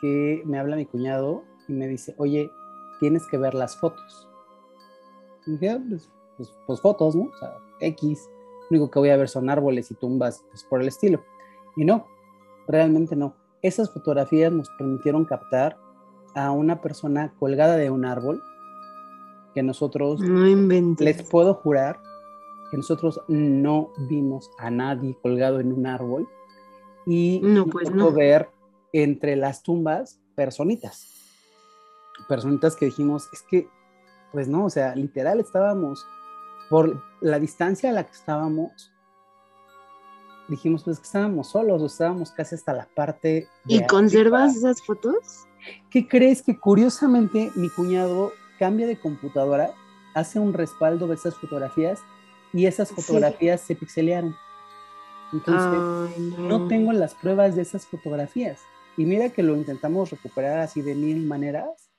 que 0.00 0.42
me 0.44 0.58
habla 0.58 0.76
mi 0.76 0.86
cuñado 0.86 1.42
y 1.68 1.72
me 1.72 1.88
dice, 1.88 2.14
oye, 2.18 2.50
tienes 3.00 3.26
que 3.28 3.38
ver 3.38 3.54
las 3.54 3.76
fotos. 3.76 4.28
Y 5.46 5.52
dije, 5.52 5.70
ah, 5.70 5.80
pues, 5.88 6.10
pues, 6.36 6.54
pues, 6.66 6.80
fotos, 6.80 7.16
¿no? 7.16 7.24
O 7.24 7.38
sea, 7.38 7.54
X, 7.80 8.28
lo 8.70 8.76
único 8.76 8.90
que 8.90 8.98
voy 8.98 9.10
a 9.10 9.16
ver 9.16 9.28
son 9.28 9.50
árboles 9.50 9.90
y 9.90 9.94
tumbas, 9.94 10.44
pues 10.50 10.64
por 10.64 10.80
el 10.80 10.88
estilo. 10.88 11.22
Y 11.76 11.84
no, 11.84 12.06
realmente 12.66 13.16
no. 13.16 13.34
Esas 13.62 13.90
fotografías 13.90 14.52
nos 14.52 14.68
permitieron 14.70 15.24
captar 15.24 15.76
a 16.34 16.50
una 16.50 16.80
persona 16.80 17.34
colgada 17.38 17.76
de 17.76 17.90
un 17.90 18.04
árbol 18.04 18.42
que 19.54 19.62
nosotros, 19.62 20.20
les 20.20 21.22
puedo 21.22 21.54
jurar, 21.54 21.98
que 22.70 22.76
nosotros 22.76 23.20
no 23.28 23.90
vimos 24.08 24.50
a 24.58 24.70
nadie 24.70 25.16
colgado 25.22 25.60
en 25.60 25.72
un 25.72 25.86
árbol 25.86 26.28
y 27.06 27.40
no, 27.42 27.66
pues 27.66 27.90
no. 27.90 28.12
ver 28.12 28.50
entre 28.92 29.36
las 29.36 29.62
tumbas 29.62 30.20
personitas. 30.34 31.08
Personitas 32.28 32.76
que 32.76 32.86
dijimos, 32.86 33.28
es 33.32 33.42
que 33.42 33.68
pues 34.32 34.48
no, 34.48 34.66
o 34.66 34.70
sea, 34.70 34.94
literal 34.94 35.40
estábamos, 35.40 36.06
por 36.68 37.02
la 37.20 37.38
distancia 37.38 37.90
a 37.90 37.92
la 37.92 38.04
que 38.04 38.12
estábamos, 38.12 38.92
dijimos 40.48 40.84
pues 40.84 40.98
que 40.98 41.04
estábamos 41.04 41.48
solos, 41.48 41.82
o 41.82 41.86
estábamos 41.86 42.32
casi 42.32 42.54
hasta 42.54 42.72
la 42.72 42.88
parte... 42.94 43.48
¿Y 43.66 43.84
conservas 43.86 44.56
esas 44.56 44.82
fotos? 44.82 45.46
¿Qué 45.90 46.06
crees 46.08 46.42
que 46.42 46.58
curiosamente 46.58 47.50
mi 47.54 47.68
cuñado 47.68 48.32
cambia 48.58 48.86
de 48.86 48.98
computadora, 48.98 49.72
hace 50.14 50.38
un 50.38 50.52
respaldo 50.52 51.06
de 51.06 51.14
esas 51.14 51.34
fotografías 51.34 52.00
y 52.52 52.66
esas 52.66 52.90
fotografías 52.90 53.60
se 53.60 53.74
pixelearon? 53.74 54.34
Entonces, 55.32 56.18
no. 56.38 56.58
no 56.58 56.68
tengo 56.68 56.92
las 56.92 57.14
pruebas 57.14 57.54
de 57.54 57.62
esas 57.62 57.86
fotografías. 57.86 58.60
Y 58.96 59.04
mira 59.04 59.28
que 59.28 59.42
lo 59.42 59.54
intentamos 59.54 60.10
recuperar 60.10 60.58
así 60.58 60.80
de 60.82 60.94
mil 60.94 61.26
maneras 61.26 61.90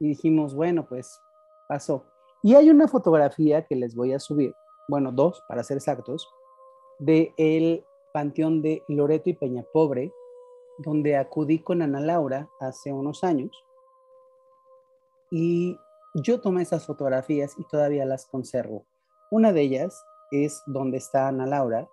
y 0.00 0.08
dijimos, 0.08 0.54
bueno, 0.54 0.86
pues 0.86 1.20
pasó. 1.68 2.06
Y 2.44 2.56
hay 2.56 2.68
una 2.68 2.88
fotografía 2.88 3.64
que 3.64 3.74
les 3.74 3.94
voy 3.94 4.12
a 4.12 4.20
subir, 4.20 4.54
bueno, 4.86 5.10
dos 5.12 5.42
para 5.48 5.64
ser 5.64 5.78
exactos, 5.78 6.28
de 6.98 7.32
el 7.38 7.86
panteón 8.12 8.60
de 8.60 8.82
Loreto 8.86 9.30
y 9.30 9.32
Peña 9.32 9.64
Pobre, 9.72 10.12
donde 10.76 11.16
acudí 11.16 11.60
con 11.60 11.80
Ana 11.80 12.00
Laura 12.00 12.50
hace 12.60 12.92
unos 12.92 13.24
años. 13.24 13.64
Y 15.30 15.78
yo 16.16 16.42
tomé 16.42 16.60
esas 16.60 16.84
fotografías 16.84 17.54
y 17.56 17.64
todavía 17.64 18.04
las 18.04 18.26
conservo. 18.26 18.84
Una 19.30 19.54
de 19.54 19.62
ellas 19.62 20.04
es 20.30 20.62
donde 20.66 20.98
está 20.98 21.28
Ana 21.28 21.46
Laura 21.46 21.88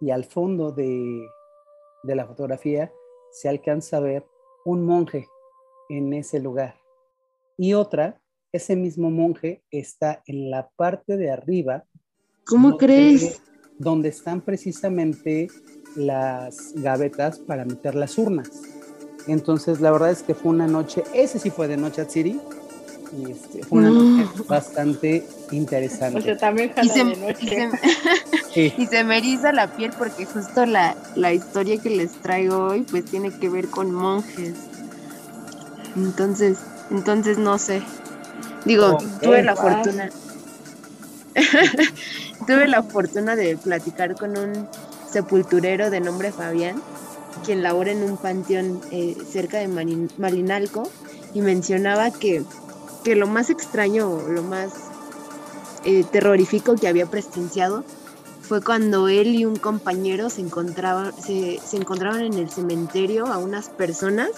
y 0.00 0.10
al 0.10 0.24
fondo 0.24 0.72
de, 0.72 1.24
de 2.02 2.14
la 2.16 2.26
fotografía 2.26 2.92
se 3.30 3.48
alcanza 3.48 3.98
a 3.98 4.00
ver 4.00 4.26
un 4.64 4.84
monje 4.84 5.28
en 5.88 6.12
ese 6.12 6.40
lugar. 6.40 6.74
Y 7.56 7.74
otra, 7.74 8.20
ese 8.52 8.76
mismo 8.76 9.10
monje 9.10 9.62
está 9.70 10.22
en 10.26 10.50
la 10.50 10.68
parte 10.76 11.16
de 11.16 11.30
arriba. 11.30 11.84
¿Cómo 12.44 12.76
crees? 12.76 13.40
Donde 13.78 14.10
están 14.10 14.42
precisamente 14.42 15.48
las 15.96 16.74
gavetas 16.76 17.38
para 17.38 17.64
meter 17.64 17.94
las 17.94 18.18
urnas. 18.18 18.50
Entonces, 19.26 19.80
la 19.80 19.90
verdad 19.90 20.10
es 20.10 20.22
que 20.22 20.34
fue 20.34 20.50
una 20.50 20.66
noche, 20.66 21.02
ese 21.14 21.38
sí 21.38 21.50
fue 21.50 21.68
de 21.68 21.76
noche 21.76 22.02
a 22.02 22.08
City, 22.08 22.40
y 23.16 23.30
este, 23.30 23.62
fue 23.62 23.80
una 23.80 23.90
noche 23.90 24.42
bastante 24.48 25.24
interesante. 25.50 26.18
O 26.18 26.22
sea, 26.22 26.36
también 26.36 26.72
y 26.82 26.88
se, 26.88 27.04
de 27.04 27.16
noche. 27.16 27.70
Y 28.54 28.86
se, 28.86 29.02
me 29.02 29.16
eriza 29.16 29.50
la 29.52 29.74
piel 29.74 29.92
porque 29.96 30.26
justo 30.26 30.66
la, 30.66 30.94
la 31.14 31.32
historia 31.32 31.78
que 31.78 31.88
les 31.88 32.12
traigo 32.12 32.66
hoy 32.66 32.82
pues 32.82 33.06
tiene 33.06 33.30
que 33.30 33.48
ver 33.48 33.68
con 33.68 33.92
monjes. 33.92 34.54
Entonces, 35.96 36.58
entonces 36.90 37.38
no 37.38 37.56
sé. 37.58 37.82
Digo, 38.64 38.98
tuve 39.20 39.42
la 39.42 39.56
fortuna. 39.56 40.10
tuve 42.46 42.68
la 42.68 42.82
fortuna 42.82 43.36
de 43.36 43.56
platicar 43.56 44.14
con 44.14 44.36
un 44.36 44.68
sepulturero 45.10 45.90
de 45.90 46.00
nombre 46.00 46.32
Fabián, 46.32 46.80
quien 47.44 47.62
labora 47.62 47.92
en 47.92 48.02
un 48.02 48.16
panteón 48.16 48.80
eh, 48.90 49.16
cerca 49.30 49.58
de 49.58 49.68
Marinalco, 50.18 50.88
y 51.34 51.40
mencionaba 51.40 52.10
que, 52.10 52.44
que, 53.04 53.16
lo 53.16 53.26
más 53.26 53.50
extraño, 53.50 54.20
lo 54.28 54.42
más 54.42 54.70
eh, 55.84 56.04
terrorífico 56.10 56.76
que 56.76 56.88
había 56.88 57.06
presenciado 57.06 57.84
fue 58.42 58.62
cuando 58.62 59.08
él 59.08 59.34
y 59.34 59.44
un 59.44 59.56
compañero 59.56 60.28
se 60.28 60.42
encontraban, 60.42 61.12
se, 61.14 61.58
se 61.64 61.76
encontraban 61.76 62.20
en 62.20 62.34
el 62.34 62.50
cementerio 62.50 63.26
a 63.26 63.38
unas 63.38 63.70
personas 63.70 64.28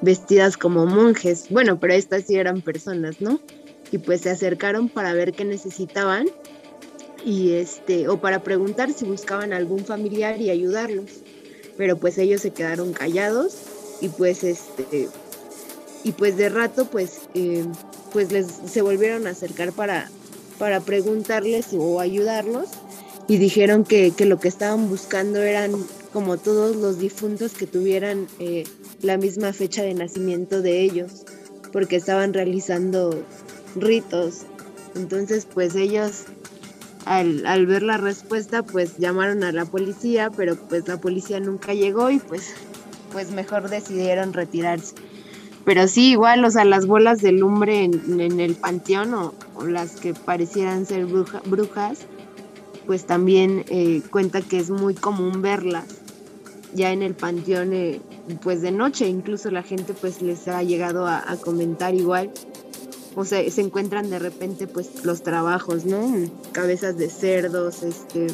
vestidas 0.00 0.56
como 0.56 0.86
monjes. 0.86 1.46
Bueno, 1.50 1.78
pero 1.80 1.94
estas 1.94 2.24
sí 2.24 2.36
eran 2.36 2.60
personas, 2.60 3.20
¿no? 3.20 3.40
Y 3.90 3.98
pues 3.98 4.22
se 4.22 4.30
acercaron 4.30 4.88
para 4.88 5.12
ver 5.12 5.32
qué 5.32 5.44
necesitaban 5.44 6.26
y 7.24 7.52
este 7.52 8.08
o 8.08 8.20
para 8.20 8.42
preguntar 8.42 8.92
si 8.92 9.04
buscaban 9.04 9.52
algún 9.52 9.84
familiar 9.84 10.40
y 10.40 10.50
ayudarlos 10.50 11.10
pero 11.76 11.96
pues 11.96 12.18
ellos 12.18 12.40
se 12.40 12.50
quedaron 12.50 12.92
callados 12.92 13.54
y 14.00 14.08
pues 14.08 14.44
este 14.44 15.08
y 16.04 16.12
pues 16.12 16.36
de 16.36 16.48
rato 16.48 16.86
pues 16.86 17.22
eh, 17.34 17.64
pues 18.12 18.32
les 18.32 18.46
se 18.46 18.82
volvieron 18.82 19.26
a 19.26 19.30
acercar 19.30 19.72
para 19.72 20.10
para 20.58 20.80
preguntarles 20.80 21.68
o 21.72 22.00
ayudarlos 22.00 22.68
y 23.28 23.38
dijeron 23.38 23.82
que, 23.84 24.12
lo 24.20 24.38
que 24.38 24.48
estaban 24.48 24.88
buscando 24.88 25.42
eran 25.42 25.72
como 26.12 26.36
todos 26.36 26.76
los 26.76 26.98
difuntos 26.98 27.52
que 27.52 27.66
tuvieran 27.66 28.28
eh, 28.38 28.64
la 29.02 29.16
misma 29.16 29.52
fecha 29.52 29.82
de 29.82 29.94
nacimiento 29.94 30.62
de 30.62 30.80
ellos 30.82 31.24
porque 31.72 31.96
estaban 31.96 32.32
realizando 32.32 33.24
ritos 33.76 34.46
entonces 34.94 35.46
pues 35.46 35.74
ellos 35.74 36.26
al, 37.06 37.66
ver 37.66 37.82
la 37.84 37.96
respuesta, 37.96 38.64
pues 38.64 38.98
llamaron 38.98 39.44
a 39.44 39.52
la 39.52 39.64
policía, 39.64 40.30
pero 40.36 40.56
pues 40.56 40.86
la 40.88 41.00
policía 41.00 41.38
nunca 41.38 41.72
llegó 41.72 42.10
y 42.10 42.18
pues, 42.18 42.52
pues 43.12 43.30
mejor 43.30 43.70
decidieron 43.70 44.32
retirarse. 44.32 44.94
Pero 45.64 45.88
sí, 45.88 46.10
igual, 46.12 46.44
o 46.44 46.50
sea, 46.50 46.64
las 46.64 46.86
bolas 46.86 47.22
de 47.22 47.32
lumbre 47.32 47.84
en, 47.84 48.40
el 48.40 48.54
panteón 48.56 49.14
o, 49.14 49.34
las 49.66 49.92
que 49.92 50.14
parecieran 50.14 50.84
ser 50.84 51.06
brujas, 51.06 51.98
pues 52.86 53.06
también 53.06 53.64
eh, 53.68 54.02
cuenta 54.10 54.42
que 54.42 54.58
es 54.58 54.70
muy 54.70 54.94
común 54.94 55.42
verlas 55.42 55.86
ya 56.74 56.92
en 56.92 57.02
el 57.02 57.14
panteón, 57.14 57.72
eh, 57.72 58.00
pues 58.42 58.62
de 58.62 58.72
noche, 58.72 59.08
incluso 59.08 59.50
la 59.50 59.62
gente 59.62 59.94
pues 59.94 60.22
les 60.22 60.48
ha 60.48 60.62
llegado 60.62 61.06
a 61.06 61.36
comentar 61.42 61.94
igual 61.94 62.32
o 63.18 63.24
sea, 63.24 63.50
se 63.50 63.62
encuentran 63.62 64.10
de 64.10 64.18
repente 64.18 64.66
pues 64.66 65.02
los 65.02 65.22
trabajos, 65.22 65.86
¿no? 65.86 66.06
Cabezas 66.52 66.98
de 66.98 67.08
cerdos, 67.08 67.82
este, 67.82 68.26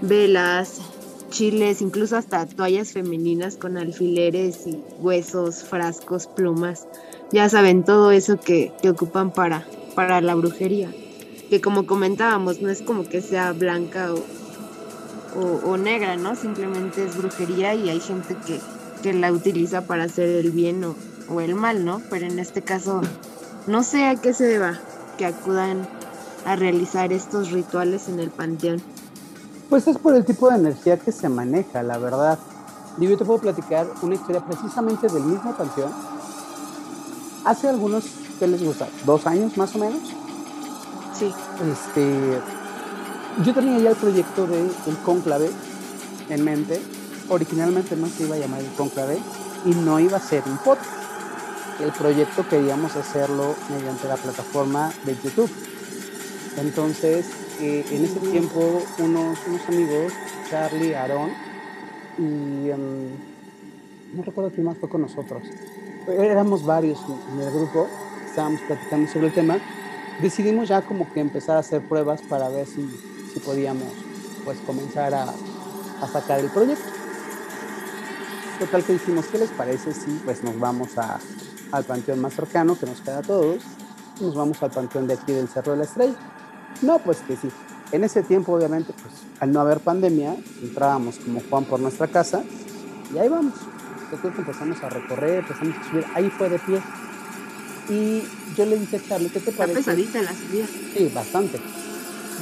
velas, 0.00 0.80
chiles, 1.28 1.82
incluso 1.82 2.16
hasta 2.16 2.46
toallas 2.46 2.92
femeninas 2.92 3.58
con 3.58 3.76
alfileres 3.76 4.66
y 4.66 4.82
huesos, 5.00 5.64
frascos, 5.64 6.26
plumas. 6.26 6.88
Ya 7.30 7.50
saben, 7.50 7.84
todo 7.84 8.10
eso 8.10 8.40
que, 8.40 8.72
ocupan 8.88 9.30
para, 9.30 9.66
para 9.94 10.22
la 10.22 10.34
brujería. 10.34 10.90
Que 11.50 11.60
como 11.60 11.84
comentábamos, 11.84 12.62
no 12.62 12.70
es 12.70 12.80
como 12.80 13.06
que 13.06 13.20
sea 13.20 13.52
blanca 13.52 14.14
o, 15.36 15.76
negra, 15.76 16.16
¿no? 16.16 16.36
Simplemente 16.36 17.04
es 17.04 17.18
brujería 17.18 17.74
y 17.74 17.90
hay 17.90 18.00
gente 18.00 18.34
que, 18.46 18.58
la 19.12 19.32
utiliza 19.32 19.86
para 19.86 20.04
hacer 20.04 20.28
el 20.28 20.50
bien 20.50 20.84
o, 20.84 20.94
o 21.28 21.40
el 21.40 21.54
mal, 21.54 21.84
¿no? 21.84 22.00
Pero 22.10 22.26
en 22.26 22.38
este 22.38 22.62
caso 22.62 23.02
no 23.66 23.82
sé 23.82 24.06
a 24.06 24.16
qué 24.16 24.32
se 24.32 24.44
deba 24.44 24.78
que 25.16 25.26
acudan 25.26 25.88
a 26.44 26.56
realizar 26.56 27.12
estos 27.12 27.50
rituales 27.50 28.08
en 28.08 28.20
el 28.20 28.30
panteón. 28.30 28.82
Pues 29.68 29.88
es 29.88 29.98
por 29.98 30.14
el 30.14 30.24
tipo 30.24 30.50
de 30.50 30.56
energía 30.56 30.98
que 30.98 31.12
se 31.12 31.28
maneja, 31.28 31.82
la 31.82 31.98
verdad. 31.98 32.38
yo 32.98 33.16
te 33.16 33.24
puedo 33.24 33.40
platicar 33.40 33.86
una 34.02 34.14
historia 34.14 34.44
precisamente 34.44 35.08
del 35.08 35.24
mismo 35.24 35.56
panteón. 35.56 35.90
Hace 37.44 37.68
algunos, 37.68 38.04
¿qué 38.38 38.46
les 38.46 38.62
gusta? 38.62 38.88
¿Dos 39.04 39.26
años 39.26 39.56
más 39.56 39.74
o 39.74 39.78
menos? 39.78 40.00
Sí. 41.18 41.32
Este, 41.72 42.38
yo 43.44 43.54
tenía 43.54 43.78
ya 43.78 43.90
el 43.90 43.96
proyecto 43.96 44.46
de 44.46 44.60
el 44.60 44.96
conclave 45.04 45.50
en 46.28 46.44
mente. 46.44 46.80
Originalmente 47.28 47.96
no 47.96 48.06
se 48.06 48.24
iba 48.24 48.36
a 48.36 48.38
llamar 48.38 48.60
el 48.60 48.72
conclave 48.72 49.18
y 49.64 49.70
no 49.70 49.98
iba 50.00 50.18
a 50.18 50.20
ser 50.20 50.42
un 50.46 50.58
podcast 50.58 51.04
el 51.80 51.90
proyecto 51.92 52.46
queríamos 52.48 52.94
hacerlo 52.96 53.54
mediante 53.70 54.06
la 54.06 54.16
plataforma 54.16 54.92
de 55.04 55.16
YouTube. 55.16 55.50
Entonces, 56.56 57.26
eh, 57.60 57.84
en 57.90 58.04
ese 58.04 58.20
tiempo, 58.20 58.82
unos, 58.98 59.38
amigos, 59.68 60.12
Charlie, 60.48 60.94
Aaron, 60.94 61.30
y 62.18 62.70
em, 62.70 63.08
no 64.14 64.22
recuerdo 64.24 64.50
quién 64.52 64.66
más 64.66 64.78
fue 64.78 64.88
con 64.88 65.00
nosotros, 65.00 65.42
éramos 66.06 66.64
varios 66.64 67.00
en 67.32 67.40
el 67.40 67.50
grupo, 67.50 67.88
estábamos 68.24 68.60
platicando 68.62 69.10
sobre 69.10 69.28
el 69.28 69.34
tema, 69.34 69.58
decidimos 70.22 70.68
ya 70.68 70.82
como 70.82 71.12
que 71.12 71.20
empezar 71.20 71.56
a 71.56 71.60
hacer 71.60 71.82
pruebas 71.82 72.22
para 72.22 72.48
ver 72.50 72.66
si, 72.66 72.88
si 73.32 73.40
podíamos 73.40 73.88
pues 74.44 74.58
comenzar 74.64 75.12
a, 75.14 75.24
a 76.00 76.08
sacar 76.08 76.38
el 76.38 76.50
proyecto. 76.50 77.03
Total 78.58 78.84
que 78.84 78.92
dijimos, 78.94 79.26
¿qué 79.26 79.38
les 79.38 79.50
parece 79.50 79.92
si 79.92 80.10
pues 80.24 80.42
nos 80.44 80.58
vamos 80.58 80.96
a, 80.96 81.18
al 81.72 81.84
panteón 81.84 82.20
más 82.20 82.34
cercano 82.34 82.78
que 82.78 82.86
nos 82.86 83.00
queda 83.00 83.18
a 83.18 83.22
todos, 83.22 83.62
y 84.20 84.24
nos 84.24 84.34
vamos 84.34 84.62
al 84.62 84.70
panteón 84.70 85.06
de 85.06 85.14
aquí 85.14 85.32
del 85.32 85.48
Cerro 85.48 85.72
de 85.72 85.78
la 85.78 85.84
Estrella. 85.84 86.14
No, 86.82 86.98
pues 87.00 87.18
que 87.26 87.36
sí. 87.36 87.48
En 87.92 88.04
ese 88.04 88.22
tiempo, 88.22 88.52
obviamente, 88.52 88.92
pues 88.92 89.14
al 89.40 89.52
no 89.52 89.60
haber 89.60 89.80
pandemia, 89.80 90.36
entrábamos 90.62 91.18
como 91.18 91.40
Juan 91.48 91.64
por 91.64 91.80
nuestra 91.80 92.06
casa 92.06 92.44
y 93.12 93.18
ahí 93.18 93.28
vamos. 93.28 93.54
Entonces 94.12 94.38
empezamos 94.38 94.82
a 94.82 94.88
recorrer, 94.88 95.40
empezamos 95.40 95.76
a 95.76 95.90
subir, 95.90 96.04
ahí 96.14 96.30
fue 96.30 96.48
de 96.48 96.58
pie. 96.60 96.80
Y 97.88 98.22
yo 98.56 98.66
le 98.66 98.78
dije 98.78 98.96
a 98.96 99.08
Charlie, 99.08 99.28
¿qué 99.28 99.40
te 99.40 99.52
parece? 99.52 99.80
Está 99.80 99.92
pesadita 99.92 100.22
la 100.22 100.32
subida. 100.32 100.66
Sí, 100.66 101.12
bastante. 101.14 101.60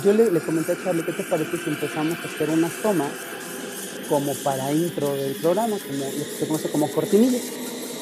Yo 0.04 0.12
le, 0.12 0.30
le 0.30 0.40
comenté 0.40 0.72
a 0.72 0.82
Charlie, 0.82 1.04
¿qué 1.04 1.12
te 1.12 1.24
parece 1.24 1.56
si 1.56 1.70
empezamos 1.70 2.18
a 2.18 2.28
hacer 2.28 2.50
unas 2.50 2.72
tomas 2.82 3.10
como 4.08 4.34
para 4.44 4.72
intro 4.72 5.12
del 5.14 5.34
programa, 5.36 5.76
como 5.78 6.04
lo 6.04 6.10
que 6.10 6.36
se 6.38 6.46
conoce 6.46 6.70
como 6.70 6.90
cortinilla? 6.90 7.38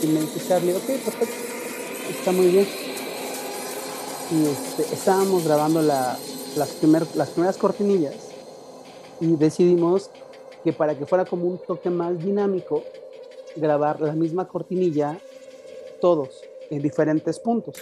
Y 0.02 0.06
me 0.06 0.20
dice 0.20 0.40
Charlie, 0.48 0.72
ok, 0.72 0.86
perfecto, 0.86 1.34
está 2.10 2.32
muy 2.32 2.46
bien. 2.48 2.68
y 4.30 4.46
este, 4.46 4.94
estábamos 4.94 5.44
grabando 5.44 5.82
las, 5.82 6.18
las 6.56 6.70
primeras 6.70 7.56
cortinillas 7.56 8.14
y 9.20 9.36
decidimos 9.36 10.10
que 10.64 10.72
para 10.72 10.98
que 10.98 11.06
fuera 11.06 11.24
como 11.24 11.46
un 11.46 11.58
toque 11.58 11.90
más 11.90 12.18
dinámico, 12.18 12.82
grabar 13.56 14.00
la 14.00 14.12
misma 14.12 14.46
cortinilla 14.46 15.18
todos 16.00 16.42
en 16.70 16.82
diferentes 16.82 17.38
puntos, 17.38 17.76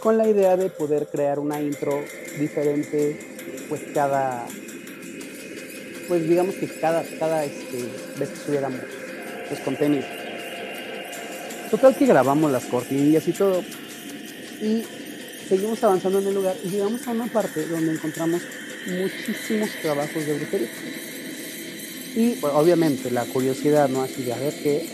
con 0.00 0.18
la 0.18 0.28
idea 0.28 0.56
de 0.56 0.70
poder 0.70 1.06
crear 1.06 1.38
una 1.38 1.60
intro 1.60 1.92
diferente, 2.38 3.18
pues 3.68 3.82
cada, 3.94 4.46
pues 6.08 6.28
digamos 6.28 6.54
que 6.56 6.66
cada, 6.66 7.02
cada 7.18 7.44
este, 7.44 7.84
vez 8.18 8.28
que 8.30 8.36
subiéramos 8.46 8.80
pues 9.48 9.60
contenido. 9.60 10.04
Total 11.70 11.96
que 11.96 12.06
grabamos 12.06 12.52
las 12.52 12.64
cortinillas 12.66 13.26
y 13.26 13.32
todo, 13.32 13.64
y 14.60 14.84
seguimos 15.48 15.82
avanzando 15.82 16.20
en 16.20 16.28
el 16.28 16.34
lugar 16.34 16.56
y 16.64 16.68
llegamos 16.68 17.06
a 17.06 17.10
una 17.10 17.26
parte 17.26 17.66
donde 17.66 17.92
encontramos 17.92 18.42
muchísimos 18.86 19.70
trabajos 19.82 20.26
de 20.26 20.34
brujería. 20.38 20.68
Y 22.16 22.38
obviamente 22.42 23.10
la 23.10 23.24
curiosidad, 23.24 23.88
¿no? 23.88 24.02
Así 24.02 24.22
de 24.22 24.32
a 24.32 24.38
ver 24.38 24.54
qué, 24.62 24.86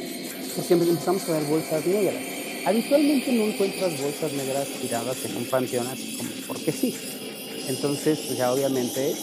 porque 0.56 0.74
empezamos 0.74 1.28
a 1.28 1.32
ver 1.32 1.42
bolsas 1.44 1.84
negras. 1.86 2.14
Habitualmente 2.64 3.32
no 3.32 3.44
encuentras 3.44 4.00
bolsas 4.00 4.32
negras 4.32 4.68
tiradas 4.80 5.24
en 5.24 5.36
un 5.36 5.44
panteón 5.46 5.86
así 5.86 6.16
como 6.16 6.30
porque 6.46 6.72
sí. 6.72 6.94
Entonces, 7.68 8.18
pues 8.26 8.38
ya 8.38 8.52
obviamente 8.52 9.14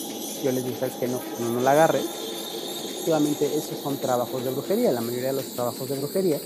yo 0.44 0.52
les 0.52 0.64
dije, 0.64 0.80
¿sabes 0.80 0.96
que 0.96 1.08
No, 1.08 1.20
no, 1.40 1.50
no 1.50 1.62
la 1.62 1.72
agarre. 1.72 2.00
Efectivamente, 2.00 3.46
esos 3.56 3.78
son 3.80 3.98
trabajos 3.98 4.44
de 4.44 4.52
brujería. 4.52 4.92
La 4.92 5.02
mayoría 5.02 5.28
de 5.28 5.42
los 5.42 5.54
trabajos 5.54 5.88
de 5.90 5.98
brujería 5.98 6.40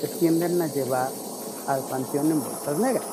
se 0.00 0.08
tienden 0.18 0.60
a 0.62 0.68
llevar 0.68 1.10
al 1.66 1.80
panteón 1.82 2.30
en 2.30 2.40
bolsas 2.40 2.78
negras 2.78 3.04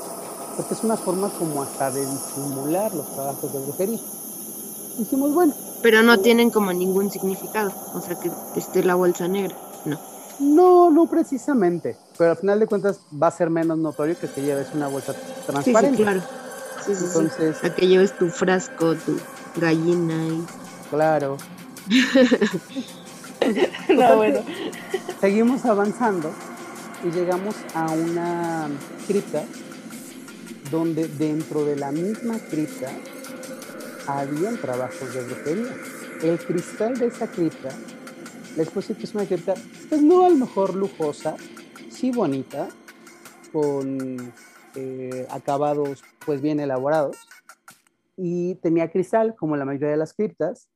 porque 0.55 0.73
es 0.73 0.83
una 0.83 0.97
forma 0.97 1.29
como 1.29 1.63
hasta 1.63 1.91
de 1.91 2.05
disimular 2.05 2.93
los 2.93 3.11
trabajos 3.13 3.53
de 3.53 3.59
brujería. 3.59 3.99
Dijimos, 4.97 5.33
bueno. 5.33 5.53
Pero 5.81 6.03
no 6.03 6.19
tienen 6.19 6.51
como 6.51 6.71
ningún 6.73 7.09
significado, 7.09 7.71
o 7.95 8.01
sea 8.01 8.15
que 8.15 8.29
esté 8.55 8.83
la 8.83 8.93
bolsa 8.93 9.27
negra, 9.27 9.55
no. 9.85 9.99
No, 10.39 10.91
no 10.91 11.07
precisamente, 11.07 11.97
pero 12.17 12.31
al 12.31 12.37
final 12.37 12.59
de 12.59 12.67
cuentas 12.67 12.99
va 13.11 13.27
a 13.27 13.31
ser 13.31 13.49
menos 13.49 13.79
notorio 13.79 14.17
que 14.19 14.27
te 14.27 14.41
lleves 14.41 14.67
una 14.75 14.87
bolsa 14.87 15.15
transparente. 15.45 15.97
Sí, 15.97 16.03
claro. 16.03 16.21
Sí, 16.85 16.95
sí, 16.95 17.05
Entonces, 17.05 17.63
A 17.63 17.73
que 17.73 17.87
lleves 17.87 18.15
tu 18.17 18.29
frasco, 18.29 18.95
tu 18.95 19.17
gallina 19.55 20.27
y... 20.27 20.45
Claro. 20.89 21.37
no, 23.89 24.15
bueno. 24.17 24.41
Seguimos 25.19 25.65
avanzando 25.65 26.31
y 27.03 27.11
llegamos 27.11 27.55
a 27.73 27.91
una 27.91 28.69
cripta 29.07 29.43
donde 30.69 31.07
dentro 31.07 31.65
de 31.65 31.75
la 31.75 31.91
misma 31.91 32.37
cripta 32.39 32.91
habían 34.07 34.57
trabajos 34.57 35.13
de 35.13 35.23
brujería. 35.23 35.75
El 36.23 36.39
cristal 36.39 36.97
de 36.97 37.07
esa 37.07 37.27
cripta, 37.27 37.69
les 38.55 38.67
puedo 38.67 38.81
decir 38.81 38.97
que 38.97 39.05
es 39.05 39.15
una 39.15 39.25
cripta, 39.25 39.55
pues 39.89 40.01
no 40.01 40.25
a 40.25 40.29
lo 40.29 40.35
mejor 40.35 40.75
lujosa, 40.75 41.35
sí 41.89 42.11
bonita, 42.11 42.69
con 43.51 44.31
eh, 44.75 45.27
acabados 45.29 46.03
pues 46.25 46.41
bien 46.41 46.59
elaborados, 46.59 47.17
y 48.23 48.53
tenía 48.55 48.91
cristal, 48.91 49.35
como 49.35 49.57
la 49.57 49.65
mayoría 49.65 49.89
de 49.89 49.97
las 49.97 50.13
criptas. 50.13 50.69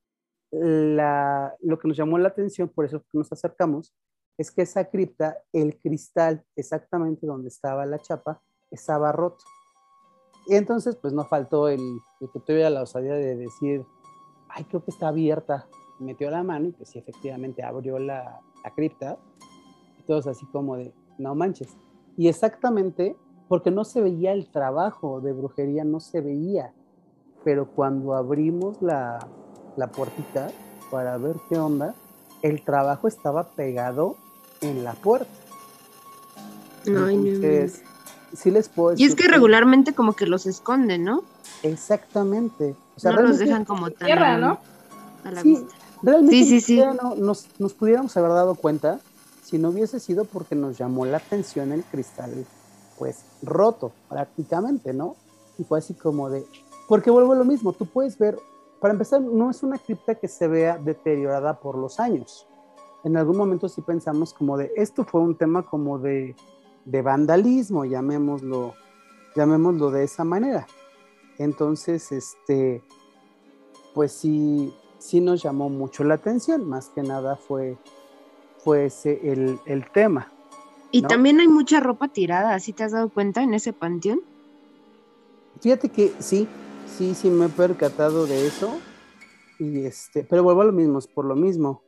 lo 0.52 1.80
que 1.80 1.88
nos 1.88 1.96
llamó 1.96 2.18
la 2.18 2.30
atención, 2.30 2.70
por 2.70 2.86
eso 2.86 3.04
nos 3.14 3.32
acercamos, 3.32 3.94
es 4.36 4.52
que 4.52 4.64
esa 4.64 4.86
cripta, 4.86 5.38
el 5.54 5.78
cristal 5.80 6.44
exactamente 6.56 7.28
donde 7.28 7.50
estaba 7.50 7.86
la 7.86 8.00
chapa, 8.00 8.42
estaba 8.72 9.12
roto. 9.12 9.46
Y 10.48 10.56
entonces, 10.56 10.96
pues 10.96 11.14
no 11.14 11.24
faltó 11.26 11.68
el, 11.70 12.00
que 12.20 12.40
tuviera 12.40 12.72
la 12.72 12.82
osadía 12.82 13.14
de 13.14 13.36
decir, 13.36 13.86
ay, 14.50 14.64
creo 14.64 14.84
que 14.84 14.92
está 14.92 15.10
abierta. 15.10 15.68
Metió 16.00 16.32
la 16.32 16.42
mano 16.42 16.70
y 16.70 16.72
pues 16.72 16.90
sí, 16.90 17.00
efectivamente 17.00 17.62
abrió 17.62 18.00
la, 18.00 18.42
la 18.64 18.74
cripta. 18.74 19.20
Y 20.00 20.04
todos 20.04 20.26
así 20.26 20.48
como 20.48 20.78
de, 20.78 20.94
no 21.20 21.36
manches. 21.36 21.78
Y 22.18 22.28
exactamente 22.28 23.16
porque 23.48 23.70
no 23.70 23.84
se 23.84 24.02
veía 24.02 24.34
el 24.34 24.50
trabajo 24.50 25.22
de 25.22 25.32
brujería, 25.32 25.84
no 25.84 26.00
se 26.00 26.22
veía. 26.22 26.74
Pero 27.46 27.68
cuando 27.68 28.16
abrimos 28.16 28.82
la, 28.82 29.26
la 29.78 29.88
puertita 29.88 30.52
para 30.92 31.18
ver 31.18 31.38
qué 31.48 31.58
onda, 31.58 31.96
el 32.42 32.62
trabajo 32.62 33.08
estaba 33.08 33.44
pegado 33.44 34.18
en 34.62 34.84
la 34.84 34.94
puerta. 34.94 35.32
Ay, 36.88 37.16
Entonces, 37.16 37.84
sí 38.36 38.52
les 38.52 38.68
puedo 38.68 38.90
decir. 38.90 39.06
Y 39.06 39.10
es 39.10 39.16
que 39.16 39.28
regularmente 39.28 39.94
como 39.94 40.14
que 40.14 40.28
los 40.28 40.46
esconden, 40.46 41.04
¿no? 41.06 41.24
Exactamente. 41.64 42.76
O 43.04 43.12
no 43.12 43.22
los 43.22 43.40
dejan 43.40 43.64
como 43.64 43.90
tan 43.92 44.08
tierra, 44.08 44.38
¿no? 44.38 44.60
A 45.24 45.32
la 45.32 45.42
sí, 45.42 45.50
vista. 45.50 45.76
Realmente 46.02 46.36
sí, 46.36 46.60
sí, 46.60 46.62
sí. 46.62 46.84
No, 47.02 47.16
nos, 47.16 47.48
nos 47.58 47.74
pudiéramos 47.74 48.16
haber 48.18 48.32
dado 48.32 48.56
cuenta 48.56 49.00
si 49.44 49.58
no 49.58 49.70
hubiese 49.70 50.00
sido 50.00 50.26
porque 50.26 50.56
nos 50.56 50.78
llamó 50.78 51.06
la 51.06 51.18
atención 51.18 51.72
el 51.72 51.84
cristal, 51.84 52.46
pues 52.98 53.20
roto 53.44 53.92
prácticamente, 54.10 54.94
¿no? 54.94 55.16
Y 55.58 55.64
fue 55.64 55.80
así 55.80 55.94
como 55.94 56.30
de, 56.30 56.46
porque 56.88 57.12
vuelvo 57.12 57.34
a 57.34 57.38
lo 57.38 57.46
mismo, 57.46 57.74
tú 57.74 57.86
puedes 57.86 58.18
ver, 58.18 58.38
para 58.80 58.94
empezar, 58.94 59.22
no 59.22 59.50
es 59.50 59.64
una 59.64 59.78
cripta 59.78 60.16
que 60.16 60.28
se 60.28 60.48
vea 60.48 60.78
deteriorada 60.78 61.60
por 61.60 61.78
los 61.78 62.00
años. 62.00 62.48
En 63.04 63.18
algún 63.18 63.38
momento 63.38 63.70
sí 63.70 63.82
pensamos 63.82 64.34
como 64.34 64.58
de, 64.58 64.72
esto 64.76 65.04
fue 65.04 65.22
un 65.22 65.36
tema 65.36 65.64
como 65.64 66.00
de 66.00 66.36
de 66.86 67.02
vandalismo, 67.02 67.84
llamémoslo, 67.84 68.76
llamémoslo 69.36 69.92
de 69.92 70.04
esa 70.04 70.24
manera. 70.24 70.68
Entonces, 71.38 72.12
este, 72.12 72.82
pues 73.94 74.14
sí, 74.14 74.74
sí 75.00 75.20
nos 75.20 75.44
llamó 75.44 75.70
mucho 75.70 76.04
la 76.04 76.14
atención, 76.14 76.70
más 76.70 76.90
que 76.90 77.02
nada 77.02 77.36
fue, 77.36 77.78
fue 78.60 78.86
ese 78.86 79.20
el, 79.66 79.92
tema. 79.92 80.32
Y 80.92 81.02
también 81.02 81.42
hay 81.42 81.48
mucha 81.48 81.82
ropa 81.82 82.08
tirada, 82.08 82.58
¿sí 82.60 82.72
te 82.72 82.84
has 82.84 82.94
dado 82.94 83.10
cuenta 83.10 83.44
en 83.44 83.54
ese 83.54 83.74
panteón? 83.74 84.22
Fíjate 85.60 85.90
que 85.90 86.14
sí, 86.20 86.48
sí, 86.88 87.16
sí 87.16 87.30
me 87.30 87.46
he 87.46 87.50
percatado 87.50 88.26
de 88.26 88.48
eso. 88.48 88.80
Y 89.60 89.86
este, 89.86 90.24
pero 90.24 90.44
vuelvo 90.44 90.62
a 90.62 90.66
lo 90.66 90.74
mismo, 90.74 91.00
es 91.00 91.08
por 91.08 91.26
lo 91.26 91.36
mismo. 91.36 91.82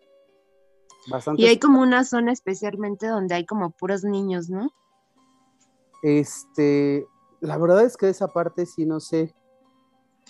Bastante... 1.10 1.42
Y 1.42 1.46
hay 1.46 1.60
como 1.60 1.82
una 1.82 2.04
zona 2.04 2.32
especialmente 2.32 3.08
donde 3.08 3.36
hay 3.36 3.46
como 3.46 3.72
puros 3.72 4.04
niños, 4.04 4.50
¿no? 4.50 4.72
Este, 6.04 7.06
la 7.40 7.58
verdad 7.58 7.84
es 7.84 7.98
que 7.98 8.10
esa 8.10 8.28
parte 8.28 8.66
sí 8.66 8.86
no 8.86 9.00
sé, 9.00 9.34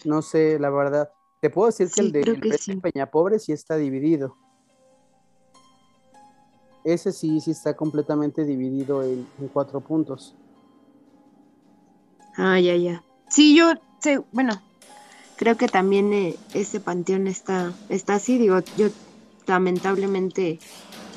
no 0.05 0.21
sé, 0.21 0.59
la 0.59 0.69
verdad. 0.69 1.11
Te 1.41 1.49
puedo 1.49 1.67
decir 1.67 1.89
que 1.91 2.01
el 2.01 2.11
de 2.11 2.79
Peña 2.81 3.11
Pobre 3.11 3.39
sí 3.39 3.51
está 3.51 3.75
dividido. 3.75 4.35
Ese 6.83 7.11
sí, 7.11 7.41
sí 7.41 7.51
está 7.51 7.75
completamente 7.75 8.45
dividido 8.45 9.03
en, 9.03 9.27
cuatro 9.53 9.81
puntos. 9.81 10.35
Ah, 12.37 12.59
ya, 12.59 12.75
ya. 12.75 13.03
Sí, 13.29 13.55
yo 13.57 13.73
sé, 13.99 14.21
bueno, 14.31 14.61
creo 15.35 15.57
que 15.57 15.67
también 15.67 16.13
eh, 16.13 16.35
ese 16.53 16.79
panteón 16.79 17.27
está, 17.27 17.73
está 17.89 18.15
así, 18.15 18.37
digo, 18.37 18.59
yo 18.77 18.87
lamentablemente, 19.45 20.59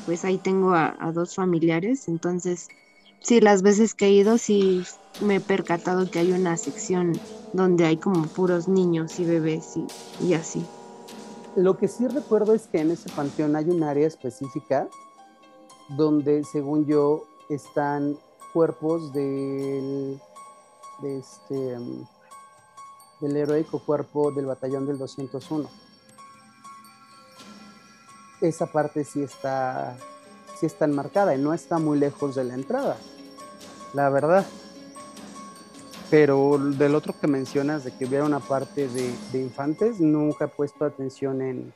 pues 0.07 0.25
ahí 0.25 0.39
tengo 0.39 0.73
a 0.75 1.13
dos 1.13 1.35
familiares, 1.35 2.09
entonces 2.09 2.69
sí, 3.21 3.41
las 3.41 3.63
veces 3.63 3.95
que 3.95 4.07
he 4.07 4.13
ido, 4.13 4.39
sí 4.39 4.85
me 5.21 5.37
he 5.37 5.41
percatado 5.41 6.11
que 6.11 6.19
hay 6.19 6.33
una 6.33 6.57
sección 6.57 7.13
donde 7.53 7.85
hay 7.85 7.97
como 7.97 8.27
puros 8.27 8.69
niños 8.69 9.19
y 9.21 9.25
bebés 9.25 9.75
y, 10.21 10.35
así. 10.35 10.65
Lo 11.57 11.77
que 11.77 11.89
sí 11.89 12.07
recuerdo 12.07 12.55
es 12.55 12.69
que 12.69 12.81
en 12.81 12.93
ese 12.93 13.11
panteón 13.11 13.57
hay 13.57 13.69
un 13.69 13.83
área 13.83 14.07
específica 14.07 14.89
donde, 15.89 16.45
según 16.45 16.87
yo, 16.87 17.25
están 17.49 18.17
cuerpos 18.53 19.13
del, 19.13 20.21
de 21.03 21.19
este, 21.19 21.77
del 23.21 23.37
heroico 23.37 23.79
cuerpo 23.81 24.31
del 24.33 24.47
batallón 24.47 24.87
del 24.87 24.99
201. 24.99 25.69
Esa 28.41 28.67
parte 28.67 29.05
sí 29.05 29.23
está 29.23 29.97
sí 30.61 30.67
está 30.67 30.85
enmarcada 30.85 31.35
y 31.35 31.39
no 31.39 31.55
está 31.55 31.79
muy 31.79 31.99
lejos 31.99 32.35
de 32.35 32.45
la 32.45 32.53
entrada, 32.53 32.97
la 33.95 34.11
verdad. 34.11 34.47
Pero 36.11 36.59
del 36.59 36.95
otro 36.95 37.15
que 37.19 37.27
mencionas, 37.27 37.85
de 37.85 37.93
que 37.93 38.05
hubiera 38.05 38.25
una 38.25 38.41
parte 38.41 38.89
de, 38.89 39.41
infantes, 39.41 40.01
nunca 40.01 40.47
he 40.47 40.49
puesto 40.49 40.85
atención 40.85 41.41
en, 41.41 41.73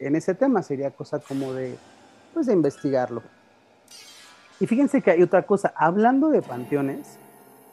ese 0.00 0.34
tema. 0.34 0.62
Sería 0.62 0.90
cosa 0.90 1.20
como 1.20 1.52
de, 1.52 1.76
pues, 2.34 2.46
de 2.46 2.54
investigarlo. 2.54 3.22
Y 4.58 4.66
fíjense 4.66 5.02
que 5.02 5.10
hay 5.12 5.22
otra 5.22 5.42
cosa. 5.42 5.72
Hablando 5.76 6.30
de 6.30 6.42
panteones, 6.42 7.18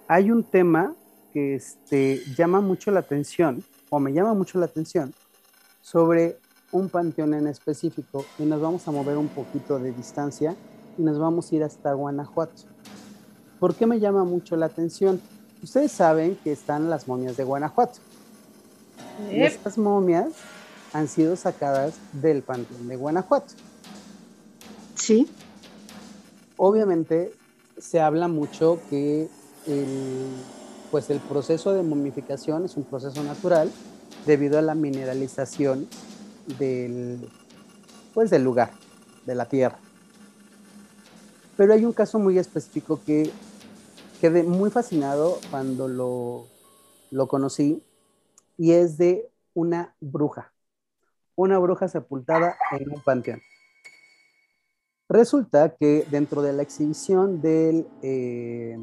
hay 0.08 0.30
un 0.30 0.43
tema 0.43 0.93
que 1.33 1.55
este, 1.55 2.21
llama 2.37 2.61
mucho 2.61 2.91
la 2.91 2.99
atención, 2.99 3.63
o 3.89 3.99
me 3.99 4.13
llama 4.13 4.33
mucho 4.33 4.59
la 4.59 4.65
atención, 4.65 5.13
sobre 5.81 6.37
un 6.71 6.89
panteón 6.89 7.33
en 7.33 7.47
específico 7.47 8.25
y 8.39 8.43
nos 8.43 8.61
vamos 8.61 8.87
a 8.87 8.91
mover 8.91 9.17
un 9.17 9.27
poquito 9.27 9.79
de 9.79 9.91
distancia 9.91 10.55
y 10.97 11.01
nos 11.01 11.19
vamos 11.19 11.51
a 11.51 11.55
ir 11.55 11.63
hasta 11.63 11.93
Guanajuato. 11.93 12.63
¿Por 13.59 13.75
qué 13.75 13.85
me 13.85 13.99
llama 13.99 14.23
mucho 14.23 14.55
la 14.55 14.67
atención? 14.67 15.21
Ustedes 15.61 15.91
saben 15.91 16.37
que 16.43 16.51
están 16.51 16.89
las 16.89 17.07
momias 17.07 17.37
de 17.37 17.43
Guanajuato. 17.43 17.99
Estas 19.31 19.77
momias 19.77 20.29
han 20.91 21.07
sido 21.07 21.35
sacadas 21.35 21.95
del 22.11 22.41
panteón 22.41 22.87
de 22.87 22.95
Guanajuato. 22.95 23.53
Sí. 24.95 25.29
Obviamente 26.57 27.33
se 27.77 27.99
habla 27.99 28.27
mucho 28.27 28.79
que 28.89 29.27
el, 29.67 30.29
pues 30.93 31.10
el 31.10 31.19
proceso 31.21 31.73
de 31.73 31.82
momificación 31.82 32.65
es 32.65 32.77
un 32.77 32.84
proceso 32.84 33.23
natural 33.23 33.71
debido 34.27 34.60
a 34.60 34.62
la 34.62 34.75
mineralización 34.75 35.88
del, 36.60 37.32
pues 38.13 38.29
del 38.29 38.43
lugar, 38.43 38.69
de 39.25 39.34
la 39.34 39.47
tierra. 39.47 39.79
Pero 41.58 41.73
hay 41.73 41.84
un 41.84 41.93
caso 41.93 42.19
muy 42.19 42.38
específico 42.38 42.99
que 43.03 43.32
quedé 44.21 44.43
muy 44.43 44.69
fascinado 44.69 45.39
cuando 45.49 45.88
lo, 45.88 46.45
lo 47.10 47.27
conocí 47.27 47.82
y 48.60 48.73
es 48.73 48.99
de 48.99 49.32
una 49.56 49.95
bruja, 49.99 50.53
una 51.34 51.58
bruja 51.58 51.88
sepultada 51.88 52.56
en 52.71 52.91
un 52.91 53.01
panteón. 53.01 53.41
Resulta 55.10 55.75
que 55.75 56.06
dentro 56.12 56.43
de 56.43 56.53
la 56.53 56.62
exhibición 56.62 57.41
del, 57.41 57.88
eh, 58.03 58.77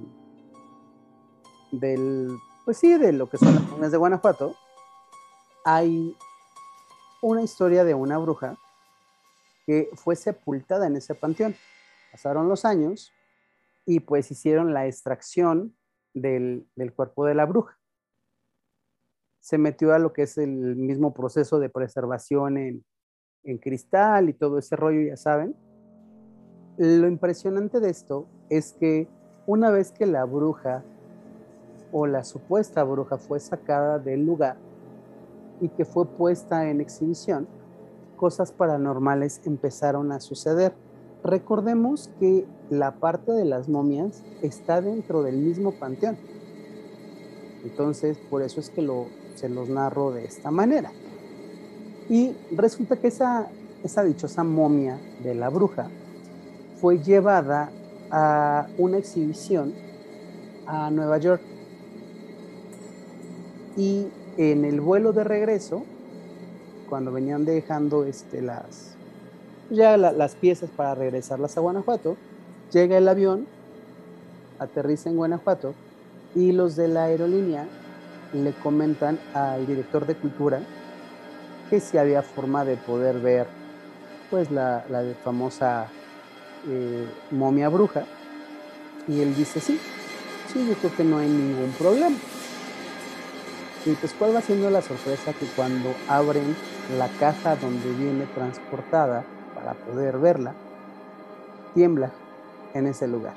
del, 1.72 2.38
pues 2.64 2.78
sí, 2.78 2.96
de 2.98 3.12
lo 3.12 3.28
que 3.28 3.38
son 3.38 3.54
las 3.54 3.68
momias 3.68 3.92
de 3.92 3.98
Guanajuato, 3.98 4.56
hay 5.64 6.16
una 7.22 7.42
historia 7.42 7.84
de 7.84 7.94
una 7.94 8.18
bruja 8.18 8.56
que 9.66 9.90
fue 9.94 10.16
sepultada 10.16 10.86
en 10.86 10.96
ese 10.96 11.14
panteón. 11.14 11.54
Pasaron 12.12 12.48
los 12.48 12.64
años 12.64 13.12
y 13.86 14.00
pues 14.00 14.30
hicieron 14.30 14.74
la 14.74 14.86
extracción 14.86 15.76
del, 16.14 16.66
del 16.74 16.92
cuerpo 16.92 17.26
de 17.26 17.34
la 17.34 17.46
bruja. 17.46 17.78
Se 19.40 19.58
metió 19.58 19.94
a 19.94 19.98
lo 19.98 20.12
que 20.12 20.22
es 20.22 20.38
el 20.38 20.76
mismo 20.76 21.14
proceso 21.14 21.58
de 21.58 21.68
preservación 21.68 22.58
en, 22.58 22.84
en 23.44 23.58
cristal 23.58 24.28
y 24.28 24.34
todo 24.34 24.58
ese 24.58 24.76
rollo, 24.76 25.00
ya 25.02 25.16
saben 25.16 25.56
lo 26.80 27.08
impresionante 27.08 27.78
de 27.78 27.90
esto 27.90 28.26
es 28.48 28.72
que 28.72 29.06
una 29.46 29.70
vez 29.70 29.92
que 29.92 30.06
la 30.06 30.24
bruja 30.24 30.82
o 31.92 32.06
la 32.06 32.24
supuesta 32.24 32.84
bruja 32.84 33.18
fue 33.18 33.40
sacada 33.40 33.98
del 33.98 34.24
lugar 34.24 34.56
y 35.60 35.68
que 35.68 35.84
fue 35.84 36.06
puesta 36.06 36.70
en 36.70 36.80
exhibición, 36.80 37.46
cosas 38.16 38.52
paranormales 38.52 39.40
empezaron 39.44 40.12
a 40.12 40.20
suceder. 40.20 40.72
Recordemos 41.22 42.10
que 42.18 42.46
la 42.70 42.92
parte 42.92 43.32
de 43.32 43.44
las 43.44 43.68
momias 43.68 44.22
está 44.42 44.80
dentro 44.80 45.22
del 45.22 45.36
mismo 45.36 45.72
panteón. 45.72 46.16
Entonces, 47.62 48.16
por 48.30 48.42
eso 48.42 48.60
es 48.60 48.70
que 48.70 48.80
lo, 48.80 49.06
se 49.34 49.48
los 49.48 49.68
narro 49.68 50.12
de 50.12 50.24
esta 50.24 50.50
manera. 50.50 50.92
Y 52.08 52.34
resulta 52.52 52.96
que 52.96 53.08
esa, 53.08 53.48
esa 53.84 54.02
dichosa 54.02 54.44
momia 54.44 54.98
de 55.22 55.34
la 55.34 55.50
bruja 55.50 55.88
fue 56.80 56.98
llevada 56.98 57.70
a 58.10 58.66
una 58.78 58.96
exhibición 58.98 59.74
a 60.66 60.90
Nueva 60.90 61.18
York. 61.18 61.42
Y 63.76 64.06
en 64.36 64.64
el 64.64 64.80
vuelo 64.80 65.12
de 65.12 65.24
regreso, 65.24 65.84
cuando 66.88 67.12
venían 67.12 67.44
dejando 67.44 68.04
este, 68.04 68.42
las, 68.42 68.94
ya 69.70 69.96
las 69.96 70.34
piezas 70.34 70.70
para 70.70 70.94
regresarlas 70.94 71.56
a 71.56 71.60
Guanajuato, 71.60 72.16
llega 72.72 72.98
el 72.98 73.08
avión, 73.08 73.46
aterriza 74.58 75.08
en 75.08 75.16
Guanajuato 75.16 75.74
y 76.34 76.52
los 76.52 76.76
de 76.76 76.88
la 76.88 77.04
aerolínea 77.04 77.66
le 78.32 78.52
comentan 78.52 79.18
al 79.34 79.66
director 79.66 80.06
de 80.06 80.14
cultura 80.14 80.60
que 81.68 81.80
si 81.80 81.98
había 81.98 82.22
forma 82.22 82.64
de 82.64 82.76
poder 82.76 83.20
ver 83.20 83.46
pues 84.30 84.50
la, 84.50 84.84
la 84.88 85.02
famosa 85.24 85.88
eh, 86.68 87.06
momia 87.30 87.68
bruja. 87.68 88.04
Y 89.08 89.20
él 89.20 89.34
dice, 89.34 89.60
sí, 89.60 89.78
sí, 90.52 90.66
yo 90.68 90.74
creo 90.74 90.94
que 90.94 91.04
no 91.04 91.18
hay 91.18 91.28
ningún 91.28 91.72
problema. 91.72 92.16
Y 93.86 93.92
pues 93.94 94.12
cuál 94.12 94.36
va 94.36 94.40
siendo 94.42 94.70
la 94.70 94.82
sorpresa 94.82 95.32
que 95.32 95.46
cuando 95.56 95.94
abren 96.08 96.54
la 96.98 97.08
caja 97.18 97.56
donde 97.56 97.90
viene 97.92 98.26
transportada 98.34 99.24
para 99.54 99.72
poder 99.74 100.18
verla, 100.18 100.54
tiembla 101.74 102.10
en 102.74 102.86
ese 102.86 103.08
lugar. 103.08 103.34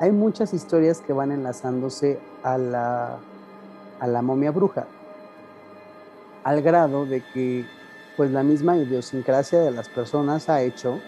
Hay 0.00 0.10
muchas 0.10 0.52
historias 0.54 1.00
que 1.00 1.12
van 1.12 1.30
enlazándose 1.30 2.18
a 2.42 2.58
la, 2.58 3.18
a 4.00 4.06
la 4.06 4.22
momia 4.22 4.50
bruja, 4.50 4.86
al 6.42 6.62
grado 6.62 7.06
de 7.06 7.22
que 7.32 7.66
pues 8.16 8.30
la 8.30 8.42
misma 8.42 8.76
idiosincrasia 8.76 9.60
de 9.60 9.70
las 9.70 9.88
personas 9.88 10.48
ha 10.48 10.62
hecho 10.62 10.98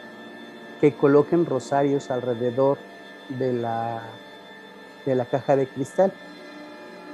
que 0.80 0.94
coloquen 0.94 1.46
rosarios 1.46 2.10
alrededor 2.10 2.78
de 3.28 3.52
la, 3.52 4.02
de 5.06 5.14
la 5.14 5.24
caja 5.24 5.56
de 5.56 5.66
cristal. 5.66 6.12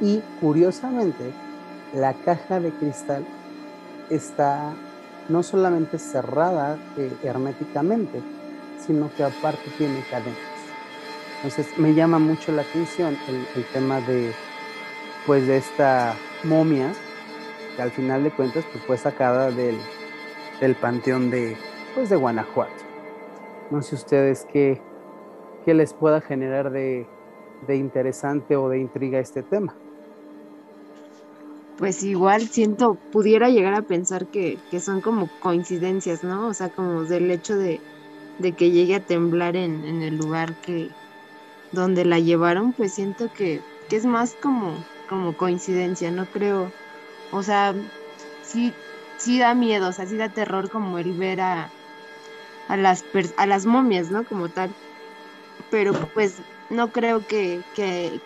Y 0.01 0.23
curiosamente, 0.41 1.33
la 1.95 2.15
caja 2.15 2.61
de 2.61 2.71
cristal 2.71 3.25
está 4.11 4.73
no 5.29 5.43
solamente 5.43 5.99
cerrada 5.99 6.79
eh, 6.97 7.13
herméticamente, 7.23 8.21
sino 8.87 9.11
que 9.15 9.25
aparte 9.25 9.71
tiene 9.77 10.03
cadenas. 10.11 10.39
Entonces 11.37 11.79
me 11.79 11.95
llama 11.95 12.19
mucho 12.19 12.53
la 12.53 12.63
atención 12.63 13.17
el, 13.29 13.65
tema 13.67 14.01
de, 14.01 14.33
pues, 15.27 15.47
de 15.47 15.59
esta 15.59 16.15
momia, 16.45 16.93
que 17.77 17.83
al 17.83 17.91
final 17.91 18.25
de 18.25 18.31
cuentas 18.31 18.65
pues, 18.73 18.85
fue 18.85 18.97
sacada 18.97 19.51
del, 19.51 19.77
del 20.61 20.75
panteón 20.75 21.31
de, 21.31 21.57
pues, 21.95 22.11
de 22.11 22.17
Guanajuato. 22.17 22.89
No 23.71 23.83
sé 23.83 23.95
ustedes 23.95 24.47
qué, 24.53 24.81
qué 25.65 25.75
les 25.75 25.93
pueda 25.93 26.21
generar 26.21 26.71
de, 26.71 27.07
interesante 27.69 28.57
o 28.57 28.69
de 28.69 28.79
intriga 28.79 29.19
este 29.19 29.43
tema. 29.43 29.77
Pues 31.79 32.03
igual 32.03 32.49
siento, 32.49 32.99
pudiera 33.13 33.49
llegar 33.51 33.75
a 33.75 33.83
pensar 33.83 34.27
que, 34.27 34.59
son 34.81 35.01
como 35.01 35.31
coincidencias, 35.41 36.25
¿no? 36.25 36.49
O 36.49 36.55
sea, 36.55 36.71
como 36.71 37.05
del 37.05 37.31
hecho 37.31 37.57
de, 37.57 37.81
que 38.57 38.73
llegue 38.73 38.97
a 38.97 39.07
temblar 39.07 39.55
en, 39.55 40.03
el 40.03 40.17
lugar 40.17 40.55
que 40.61 40.91
donde 41.71 42.05
la 42.05 42.19
llevaron, 42.19 42.73
pues 42.73 42.95
siento 42.95 43.33
que, 43.33 43.61
es 43.93 44.05
más 44.05 44.35
como, 44.35 44.85
como 45.09 45.37
coincidencia, 45.37 46.11
no 46.11 46.27
creo, 46.27 46.73
o 47.31 47.45
sea, 47.45 47.75
sí, 48.43 48.73
sí 49.17 49.39
da 49.39 49.55
miedo, 49.55 49.89
o 49.89 49.93
sea, 49.93 50.07
sí 50.07 50.17
da 50.17 50.29
terror 50.29 50.71
como 50.71 50.99
el 50.99 51.13
ver 51.13 51.41
a, 51.41 51.71
a 52.67 52.77
las, 52.77 53.05
a 53.37 53.47
las 53.47 53.67
momias, 53.67 54.11
¿no? 54.11 54.25
Como 54.25 54.49
tal. 54.49 54.71
Pero 55.71 55.93
pues 56.15 56.39
no 56.71 56.91
creo 56.91 57.27
que, 57.27 57.63
que, 57.75 58.21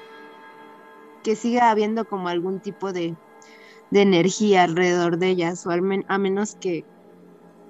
siga 1.37 1.71
habiendo 1.71 2.05
como 2.05 2.29
algún 2.29 2.61
tipo 2.61 2.93
de, 2.93 3.15
energía 4.01 4.65
alrededor 4.65 5.19
de 5.19 5.29
ellas, 5.29 5.67
o 5.67 5.71
al 5.71 6.05
a 6.09 6.19
menos 6.19 6.55
que, 6.55 6.85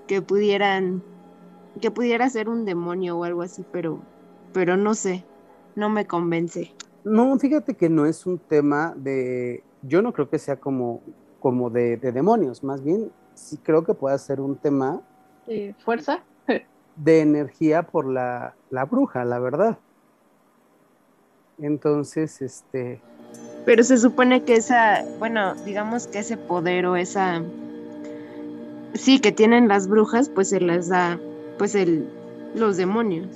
que 0.06 0.22
pudieran, 0.22 1.02
que 1.80 1.90
pudiera 1.90 2.30
ser 2.30 2.48
un 2.48 2.64
demonio 2.64 3.18
o 3.18 3.24
algo 3.24 3.42
así, 3.42 3.64
pero, 3.72 4.00
pero 4.52 4.76
no 4.76 4.94
sé, 4.94 5.24
no 5.74 5.88
me 5.88 6.06
convence. 6.06 6.72
No, 7.04 7.37
fíjate 7.38 7.74
que 7.74 7.88
no 7.88 8.06
es 8.06 8.26
un 8.26 8.38
tema 8.38 8.94
de, 8.96 9.64
yo 9.82 10.02
no 10.02 10.12
creo 10.12 10.30
que 10.30 10.38
sea 10.38 10.56
como, 10.56 11.00
como 11.40 11.70
de, 11.70 11.96
de 11.96 12.12
demonios, 12.12 12.62
más 12.62 12.85
bien 12.85 13.11
sí 13.35 13.58
creo 13.58 13.85
que 13.85 13.94
pueda 13.94 14.16
ser 14.18 14.40
un 14.40 14.56
tema. 14.56 15.00
¿De 15.46 15.74
fuerza? 15.78 16.22
de 16.96 17.20
energía 17.20 17.82
por 17.82 18.06
la, 18.06 18.54
bruja, 18.90 19.24
la 19.24 19.38
verdad. 19.38 19.78
Entonces, 21.58 22.40
este... 22.42 23.00
Pero 23.64 23.85
se 23.85 23.98
supone 23.98 24.42
que 24.42 24.55
esa, 24.55 25.05
bueno, 25.18 25.55
digamos 25.64 26.07
que 26.07 26.20
ese 26.20 26.37
poder 26.37 26.87
o 26.87 26.96
esa... 26.96 27.42
Sí, 28.94 29.20
que 29.20 29.33
tienen 29.33 29.68
las 29.68 29.88
brujas, 29.88 30.29
pues 30.29 30.48
se 30.48 30.61
las 30.61 30.88
da, 30.88 31.18
pues 31.59 31.75
el, 31.75 32.07
los 32.55 32.77
demonios, 32.77 33.29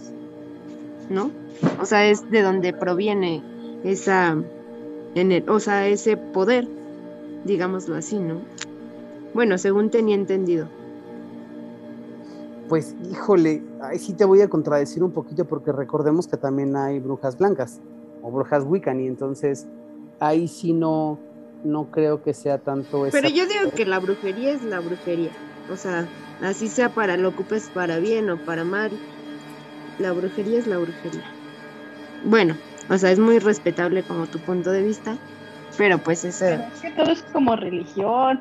¿no? 1.09 1.31
O 1.81 1.87
sea, 1.87 2.07
es 2.07 2.31
de 2.31 2.43
donde 2.43 2.73
proviene 2.73 3.43
esa, 3.85 4.37
o 5.49 5.61
sea, 5.61 5.87
ese 5.87 6.17
poder, 6.17 6.69
digámoslo 7.45 7.95
así, 7.97 8.19
¿no? 8.19 8.41
Bueno, 9.33 9.57
según 9.57 9.91
tenía 9.91 10.15
entendido. 10.15 10.69
Pues 12.69 12.95
híjole, 13.11 13.63
ahí 13.81 13.99
sí 13.99 14.13
te 14.13 14.25
voy 14.25 14.41
a 14.41 14.49
contradecir 14.49 15.03
un 15.03 15.13
poquito 15.13 15.45
porque 15.45 15.73
recordemos 15.73 16.27
que 16.27 16.37
también 16.37 16.77
hay 16.77 16.99
brujas 16.99 17.39
blancas 17.39 17.81
o 18.23 18.31
brujas 18.31 18.65
Wiccan 18.65 19.01
y 19.01 19.07
entonces 19.07 19.67
ahí 20.21 20.49
sí 20.49 20.73
no, 20.73 21.19
no 21.65 21.91
creo 21.91 22.23
que 22.23 22.35
sea 22.35 22.59
tanto 22.59 23.07
Pero 23.11 23.29
yo 23.29 23.47
digo 23.47 23.71
que 23.75 23.85
la 23.85 23.99
brujería 23.99 24.53
es 24.53 24.63
la 24.63 24.81
brujería, 24.81 25.31
o 25.71 25.77
sea, 25.77 26.07
así 26.43 26.69
sea 26.69 26.91
para 26.91 27.17
lo 27.17 27.31
ocupes 27.31 27.71
para 27.73 27.99
bien 27.99 28.31
o 28.31 28.37
para 28.39 28.65
mal, 28.65 28.91
la 29.99 30.13
brujería 30.13 30.59
es 30.59 30.67
la 30.67 30.79
brujería. 30.79 31.25
Bueno, 32.25 32.57
O 32.89 32.99
sea, 32.99 33.11
es 33.11 33.19
muy 33.19 33.39
respetable 33.41 34.03
como 34.05 34.27
tu 34.27 34.39
punto 34.39 34.71
de 34.71 34.83
vista, 34.83 35.17
pero 35.77 35.99
pues 35.99 36.25
eso... 36.25 36.47
es 36.47 36.81
que 36.81 36.91
todo 36.93 37.11
es 37.11 37.23
como 37.33 37.57
religión, 37.57 38.41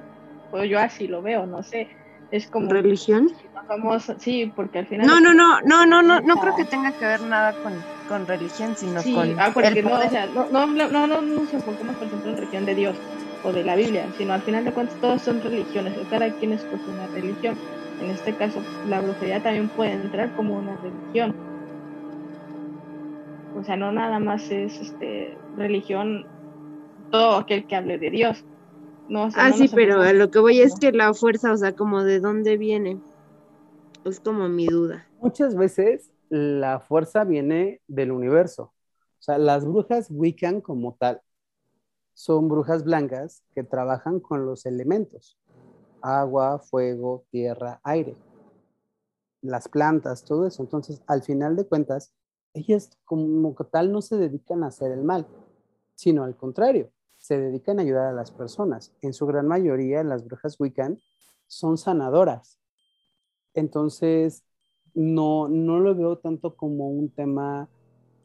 o 0.51 0.63
yo 0.63 0.79
así 0.79 1.07
lo 1.07 1.21
veo, 1.21 1.47
no 1.47 1.63
sé. 1.63 1.89
Es 2.31 2.47
como... 2.47 2.69
¿Religión? 2.69 3.31
Vamos, 3.67 4.11
sí, 4.19 4.51
porque 4.55 4.79
al 4.79 4.85
final... 4.85 5.07
No, 5.07 5.19
no, 5.19 5.33
no, 5.33 5.61
no, 5.61 5.85
no, 5.85 6.03
no, 6.03 6.21
no 6.21 6.35
creo 6.38 6.55
que 6.55 6.65
tenga 6.65 6.91
que 6.91 7.05
ver 7.05 7.21
nada 7.21 7.53
con, 7.63 7.73
con 8.07 8.27
religión, 8.27 8.75
sino 8.75 9.01
con... 9.03 9.39
Ah, 9.39 9.51
porque 9.53 9.81
no, 9.81 9.93
o 9.93 10.09
sea, 10.09 10.27
no, 10.27 10.45
no, 10.49 10.65
no, 10.67 10.89
no, 10.89 11.07
no 11.07 11.21
nos 11.21 11.53
enfocamos, 11.53 11.95
por 11.95 12.07
ejemplo, 12.07 12.31
en 12.31 12.37
religión 12.37 12.65
de 12.65 12.75
Dios 12.75 12.95
o 13.43 13.51
de 13.51 13.63
la 13.63 13.75
Biblia, 13.75 14.07
sino 14.17 14.33
al 14.33 14.41
final 14.41 14.65
de 14.65 14.71
cuentas 14.71 14.95
todos 14.99 15.21
son 15.21 15.41
religiones, 15.41 15.93
cada 16.09 16.31
quien 16.33 16.53
escoge 16.53 16.89
una 16.89 17.07
religión. 17.07 17.55
En 18.01 18.09
este 18.09 18.33
caso, 18.35 18.61
la 18.89 19.01
brujería 19.01 19.41
también 19.41 19.69
puede 19.69 19.93
entrar 19.93 20.35
como 20.35 20.57
una 20.57 20.75
religión. 20.77 21.33
O 23.57 23.63
sea, 23.63 23.77
no 23.77 23.91
nada 23.91 24.19
más 24.19 24.51
es 24.51 24.79
este 24.79 25.37
religión 25.55 26.25
todo 27.11 27.37
aquel 27.37 27.65
que 27.65 27.75
hable 27.75 27.97
de 27.97 28.09
Dios. 28.09 28.43
No, 29.07 29.29
ah, 29.35 29.51
sí, 29.53 29.69
pero 29.73 30.01
a 30.01 30.13
lo 30.13 30.31
que 30.31 30.39
voy 30.39 30.59
es 30.59 30.75
que 30.79 30.91
la 30.91 31.13
fuerza, 31.13 31.53
o 31.53 31.57
sea, 31.57 31.73
como 31.73 32.03
de 32.03 32.19
dónde 32.19 32.57
viene. 32.57 32.97
Es 34.03 34.19
como 34.19 34.49
mi 34.49 34.65
duda. 34.65 35.07
Muchas 35.21 35.55
veces 35.55 36.11
la 36.29 36.79
fuerza 36.79 37.23
viene 37.23 37.81
del 37.88 38.11
universo. 38.11 38.73
O 39.19 39.21
sea, 39.25 39.38
las 39.38 39.65
brujas 39.65 40.07
Wiccan 40.09 40.61
como 40.61 40.95
tal 40.95 41.21
son 42.13 42.47
brujas 42.47 42.83
blancas 42.83 43.43
que 43.53 43.63
trabajan 43.63 44.19
con 44.19 44.45
los 44.45 44.65
elementos. 44.65 45.38
Agua, 46.01 46.59
fuego, 46.59 47.25
tierra, 47.29 47.81
aire. 47.83 48.15
Las 49.41 49.67
plantas, 49.67 50.23
todo 50.23 50.47
eso. 50.47 50.63
Entonces, 50.63 51.01
al 51.07 51.23
final 51.23 51.55
de 51.55 51.67
cuentas, 51.67 52.13
ellas 52.53 52.97
como 53.03 53.53
tal 53.71 53.91
no 53.91 54.01
se 54.01 54.15
dedican 54.15 54.63
a 54.63 54.67
hacer 54.67 54.91
el 54.91 55.03
mal, 55.03 55.27
sino 55.93 56.23
al 56.23 56.38
contrario, 56.38 56.89
se 57.17 57.38
dedican 57.38 57.79
a 57.79 57.81
ayudar 57.81 58.07
a 58.07 58.13
las 58.13 58.31
personas. 58.31 58.93
En 59.01 59.13
su 59.13 59.25
gran 59.25 59.47
mayoría, 59.47 60.03
las 60.03 60.25
brujas 60.25 60.59
Wiccan 60.59 60.99
son 61.47 61.77
sanadoras. 61.77 62.59
Entonces, 63.53 64.43
no, 64.95 65.47
no 65.47 65.79
lo 65.79 65.95
veo 65.95 66.17
tanto 66.17 66.55
como 66.55 66.89
un 66.89 67.10
tema 67.10 67.67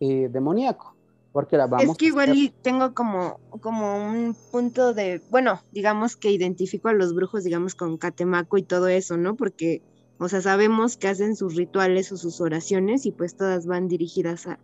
eh, 0.00 0.28
demoníaco. 0.30 0.94
Porque 1.32 1.56
la 1.56 1.68
vamos 1.68 1.92
es 1.92 1.96
que 1.96 2.06
igual 2.06 2.52
tengo 2.62 2.92
como, 2.92 3.38
como 3.60 3.96
un 3.96 4.34
punto 4.50 4.94
de, 4.94 5.20
bueno, 5.30 5.60
digamos 5.70 6.16
que 6.16 6.32
identifico 6.32 6.88
a 6.88 6.92
los 6.92 7.14
brujos, 7.14 7.44
digamos, 7.44 7.76
con 7.76 7.98
Catemaco 7.98 8.58
y 8.58 8.64
todo 8.64 8.88
eso, 8.88 9.16
¿no? 9.16 9.36
Porque, 9.36 9.80
o 10.18 10.28
sea, 10.28 10.40
sabemos 10.40 10.96
que 10.96 11.06
hacen 11.06 11.36
sus 11.36 11.54
rituales 11.54 12.10
o 12.10 12.16
sus 12.16 12.40
oraciones 12.40 13.06
y 13.06 13.12
pues 13.12 13.36
todas 13.36 13.66
van 13.66 13.86
dirigidas 13.86 14.48
a, 14.48 14.58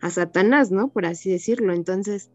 a 0.00 0.08
Satanás, 0.08 0.70
¿no? 0.70 0.88
Por 0.88 1.04
así 1.04 1.30
decirlo. 1.30 1.74
Entonces, 1.74 2.30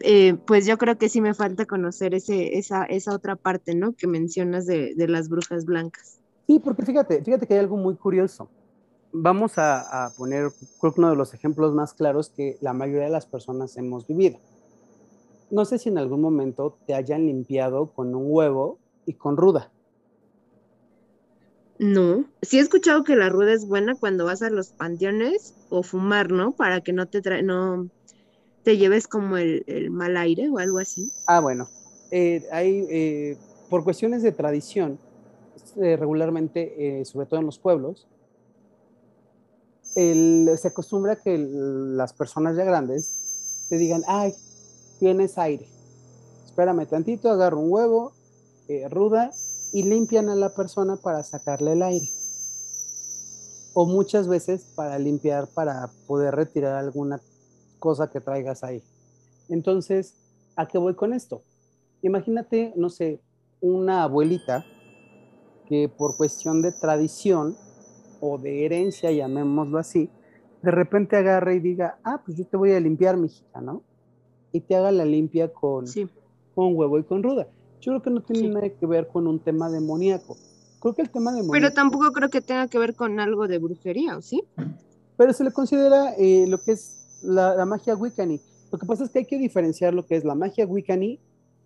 eh, 0.00 0.34
pues 0.46 0.66
yo 0.66 0.78
creo 0.78 0.96
que 0.96 1.08
sí 1.08 1.20
me 1.20 1.34
falta 1.34 1.66
conocer 1.66 2.14
ese, 2.14 2.58
esa, 2.58 2.84
esa 2.84 3.14
otra 3.14 3.36
parte, 3.36 3.74
¿no? 3.74 3.94
Que 3.94 4.06
mencionas 4.06 4.66
de, 4.66 4.94
las 4.96 5.28
brujas 5.28 5.64
blancas. 5.64 6.17
Sí, 6.48 6.58
porque 6.58 6.82
fíjate, 6.82 7.22
fíjate 7.22 7.46
que 7.46 7.52
hay 7.52 7.60
algo 7.60 7.76
muy 7.76 7.94
curioso. 7.94 8.48
Vamos 9.12 9.58
a, 9.58 10.10
poner, 10.16 10.50
creo 10.80 10.94
que 10.94 11.00
uno 11.00 11.10
de 11.10 11.16
los 11.16 11.34
ejemplos 11.34 11.74
más 11.74 11.92
claros 11.92 12.30
que 12.30 12.56
la 12.62 12.72
mayoría 12.72 13.04
de 13.04 13.10
las 13.10 13.26
personas 13.26 13.76
hemos 13.76 14.06
vivido. 14.06 14.38
No 15.50 15.66
sé 15.66 15.78
si 15.78 15.90
en 15.90 15.98
algún 15.98 16.22
momento 16.22 16.78
te 16.86 16.94
hayan 16.94 17.26
limpiado 17.26 17.88
con 17.92 18.14
un 18.14 18.24
huevo 18.28 18.78
y 19.04 19.12
con 19.12 19.36
ruda. 19.36 19.70
No, 21.78 22.24
sí 22.40 22.58
he 22.58 22.62
escuchado 22.62 23.04
que 23.04 23.14
la 23.14 23.28
ruda 23.28 23.52
es 23.52 23.66
buena 23.66 23.94
cuando 23.94 24.24
vas 24.24 24.40
a 24.40 24.48
los 24.48 24.70
panteones 24.70 25.54
o 25.68 25.82
fumar, 25.82 26.32
¿no? 26.32 26.52
Para 26.52 26.80
que 26.80 26.94
no 26.94 27.06
te 27.06 27.20
trae, 27.20 27.42
no, 27.42 27.90
te 28.62 28.78
lleves 28.78 29.06
como 29.06 29.36
el, 29.36 29.90
mal 29.90 30.16
aire 30.16 30.48
o 30.48 30.58
algo 30.58 30.78
así. 30.78 31.12
Ah, 31.26 31.40
bueno. 31.40 31.68
Eh, 32.10 32.42
hay, 32.52 32.86
eh, 32.88 33.36
por 33.68 33.84
cuestiones 33.84 34.22
de 34.22 34.32
tradición, 34.32 34.98
eh, 35.76 35.96
regularmente, 35.96 37.04
sobre 37.04 37.26
todo 37.26 37.40
en 37.40 37.46
los 37.46 37.58
pueblos, 37.58 38.06
se 39.94 40.68
acostumbra 40.68 41.16
que 41.16 41.36
las 41.38 42.12
personas 42.12 42.56
ya 42.56 42.64
grandes 42.64 43.66
te 43.68 43.78
digan, 43.78 44.02
ay, 44.06 44.34
tienes 44.98 45.38
aire. 45.38 45.66
Espérame 46.46 46.86
tantito, 46.86 47.30
agarro 47.30 47.60
un 47.60 47.72
huevo, 47.72 48.12
ruda, 48.90 49.30
y 49.72 49.82
limpian 49.82 50.28
a 50.28 50.34
la 50.34 50.54
persona 50.54 50.96
para 50.96 51.22
sacarle 51.22 51.72
el 51.72 51.82
aire. 51.82 52.08
O 53.74 53.86
muchas 53.86 54.26
veces 54.26 54.64
para 54.74 54.98
limpiar, 54.98 55.46
para 55.48 55.90
poder 56.06 56.34
retirar 56.34 56.76
alguna 56.76 57.20
cosa 57.78 58.10
que 58.10 58.20
traigas 58.20 58.64
ahí. 58.64 58.82
Entonces, 59.48 60.14
¿a 60.56 60.66
qué 60.66 60.78
voy 60.78 60.94
con 60.94 61.12
esto? 61.12 61.42
Imagínate, 62.02 62.72
no 62.76 62.90
sé, 62.90 63.20
una 63.60 64.04
abuelita 64.04 64.64
que 65.68 65.88
por 65.88 66.16
cuestión 66.16 66.62
de 66.62 66.72
tradición 66.72 67.56
o 68.20 68.38
de 68.38 68.64
herencia, 68.64 69.12
llamémoslo 69.12 69.78
así, 69.78 70.10
de 70.62 70.70
repente 70.70 71.16
agarra 71.16 71.54
y 71.54 71.60
diga, 71.60 71.98
ah, 72.04 72.20
pues 72.24 72.36
yo 72.36 72.46
te 72.46 72.56
voy 72.56 72.72
a 72.72 72.80
limpiar, 72.80 73.16
mi 73.16 73.26
hija, 73.26 73.60
¿no? 73.60 73.82
Y 74.52 74.60
te 74.60 74.74
haga 74.74 74.90
la 74.90 75.04
limpia 75.04 75.52
con, 75.52 75.84
con 76.54 76.76
huevo 76.76 76.98
y 76.98 77.04
con 77.04 77.22
ruda. 77.22 77.46
Yo 77.80 77.92
creo 77.92 78.02
que 78.02 78.10
no 78.10 78.22
tiene 78.22 78.48
nada 78.48 78.68
que 78.68 78.86
ver 78.86 79.08
con 79.08 79.26
un 79.26 79.38
tema 79.38 79.70
demoníaco. 79.70 80.36
Creo 80.80 80.94
que 80.94 81.02
el 81.02 81.10
tema 81.10 81.30
demoníaco... 81.30 81.52
Pero 81.52 81.72
tampoco 81.72 82.10
creo 82.12 82.30
que 82.30 82.40
tenga 82.40 82.66
que 82.66 82.78
ver 82.78 82.94
con 82.94 83.20
algo 83.20 83.46
de 83.46 83.58
brujería, 83.58 84.16
¿o 84.16 84.22
sí? 84.22 84.42
Pero 85.16 85.32
se 85.32 85.44
le 85.44 85.52
considera 85.52 86.14
eh, 86.16 86.46
lo 86.48 86.58
que 86.58 86.72
es 86.72 87.20
la, 87.22 87.64
magia 87.66 87.94
Wiccani. 87.94 88.40
Lo 88.70 88.78
que 88.78 88.86
pasa 88.86 89.04
es 89.04 89.10
que 89.10 89.20
hay 89.20 89.24
que 89.26 89.38
diferenciar 89.38 89.94
lo 89.94 90.06
que 90.06 90.16
es 90.16 90.24
la 90.24 90.34
magia 90.34 90.66
Wiccani 90.66 91.20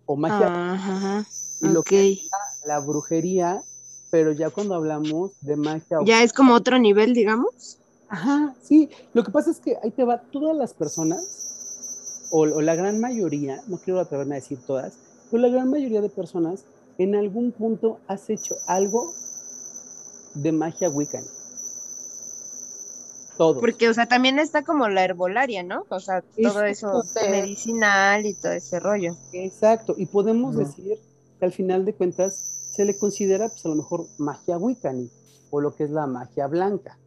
o 0.05 0.15
magia 0.15 1.25
y 1.61 1.67
lo 1.67 1.83
que 1.83 2.11
es 2.11 2.29
la, 2.65 2.79
brujería, 2.79 3.61
pero 4.13 4.31
ya 4.31 4.51
cuando 4.51 4.75
hablamos 4.75 5.31
de 5.41 5.55
magia. 5.55 5.97
Ya 6.05 6.21
es 6.21 6.33
como 6.33 6.53
otro 6.53 6.77
nivel, 6.77 7.15
digamos. 7.15 7.79
Ajá, 8.09 8.53
sí. 8.61 8.87
Lo 9.15 9.23
que 9.23 9.31
pasa 9.31 9.49
es 9.49 9.59
que 9.59 9.75
ahí 9.81 9.89
te 9.89 10.03
va, 10.03 10.21
todas 10.31 10.55
las 10.55 10.75
personas, 10.75 12.27
o, 12.29 12.41
o 12.41 12.61
la 12.61 12.75
gran 12.75 12.99
mayoría, 12.99 13.63
no 13.67 13.79
quiero 13.79 13.99
atreverme 13.99 14.35
a 14.35 14.39
decir 14.39 14.59
todas, 14.67 14.93
pero 15.31 15.41
la 15.41 15.49
gran 15.49 15.67
mayoría 15.71 15.99
de 15.99 16.09
personas 16.09 16.63
en 16.99 17.15
algún 17.15 17.53
punto 17.53 18.01
has 18.07 18.29
hecho 18.29 18.53
algo 18.67 19.11
de 20.35 20.51
magia 20.51 20.91
Wiccan. 20.91 21.23
Porque, 23.35 23.89
o 23.89 23.95
sea, 23.95 24.05
también 24.05 24.37
está 24.37 24.61
como 24.61 24.89
la 24.89 25.05
herbolaria, 25.05 25.63
¿no? 25.63 25.87
O 25.89 25.99
sea, 25.99 26.23
todo 26.39 26.63
eso 26.65 27.01
medicinal 27.31 28.27
y 28.27 28.35
todo 28.35 28.51
ese 28.51 28.79
rollo. 28.79 29.17
Exacto, 29.31 29.95
y 29.97 30.05
podemos 30.05 30.55
decir 30.55 30.99
que 31.39 31.45
al 31.45 31.51
final 31.51 31.83
de 31.83 31.95
cuentas 31.95 32.53
se 32.73 32.85
le 32.85 32.97
considera, 32.97 33.49
pues 33.49 33.63
a 33.67 33.69
lo 33.69 33.75
mejor, 33.75 34.07
magia 34.17 34.57
wiccan 34.57 35.07
o 35.51 35.61
lo 35.61 35.75
que 35.75 35.83
es 35.83 35.91
la 35.91 36.07
magia 36.07 36.47
blanca. 36.47 36.97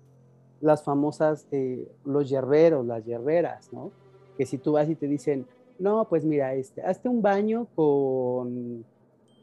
Las 0.61 0.85
famosas, 0.85 1.48
eh, 1.50 1.90
los 2.05 2.29
yerberos, 2.29 2.87
las 2.87 3.05
yerberas, 3.05 3.72
¿no? 3.72 3.90
Que 4.38 4.46
si 4.46 4.59
tú 4.59 4.72
vas 4.72 4.88
y 4.88 4.94
te 4.94 5.09
dicen, 5.09 5.44
no, 5.81 6.07
pues 6.09 6.24
mira, 6.24 6.55
este, 6.55 6.83
hazte 6.83 7.09
un 7.09 7.20
baño 7.20 7.66
con 7.74 8.85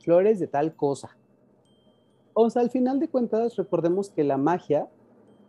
flores 0.02 0.40
de 0.40 0.48
tal 0.48 0.74
cosa. 0.78 1.10
O 2.34 2.50
sea, 2.50 2.62
al 2.62 2.70
final 2.70 3.02
de 3.02 3.10
cuentas, 3.10 3.58
recordemos 3.58 4.10
que 4.10 4.24
la 4.24 4.38
magia 4.38 4.88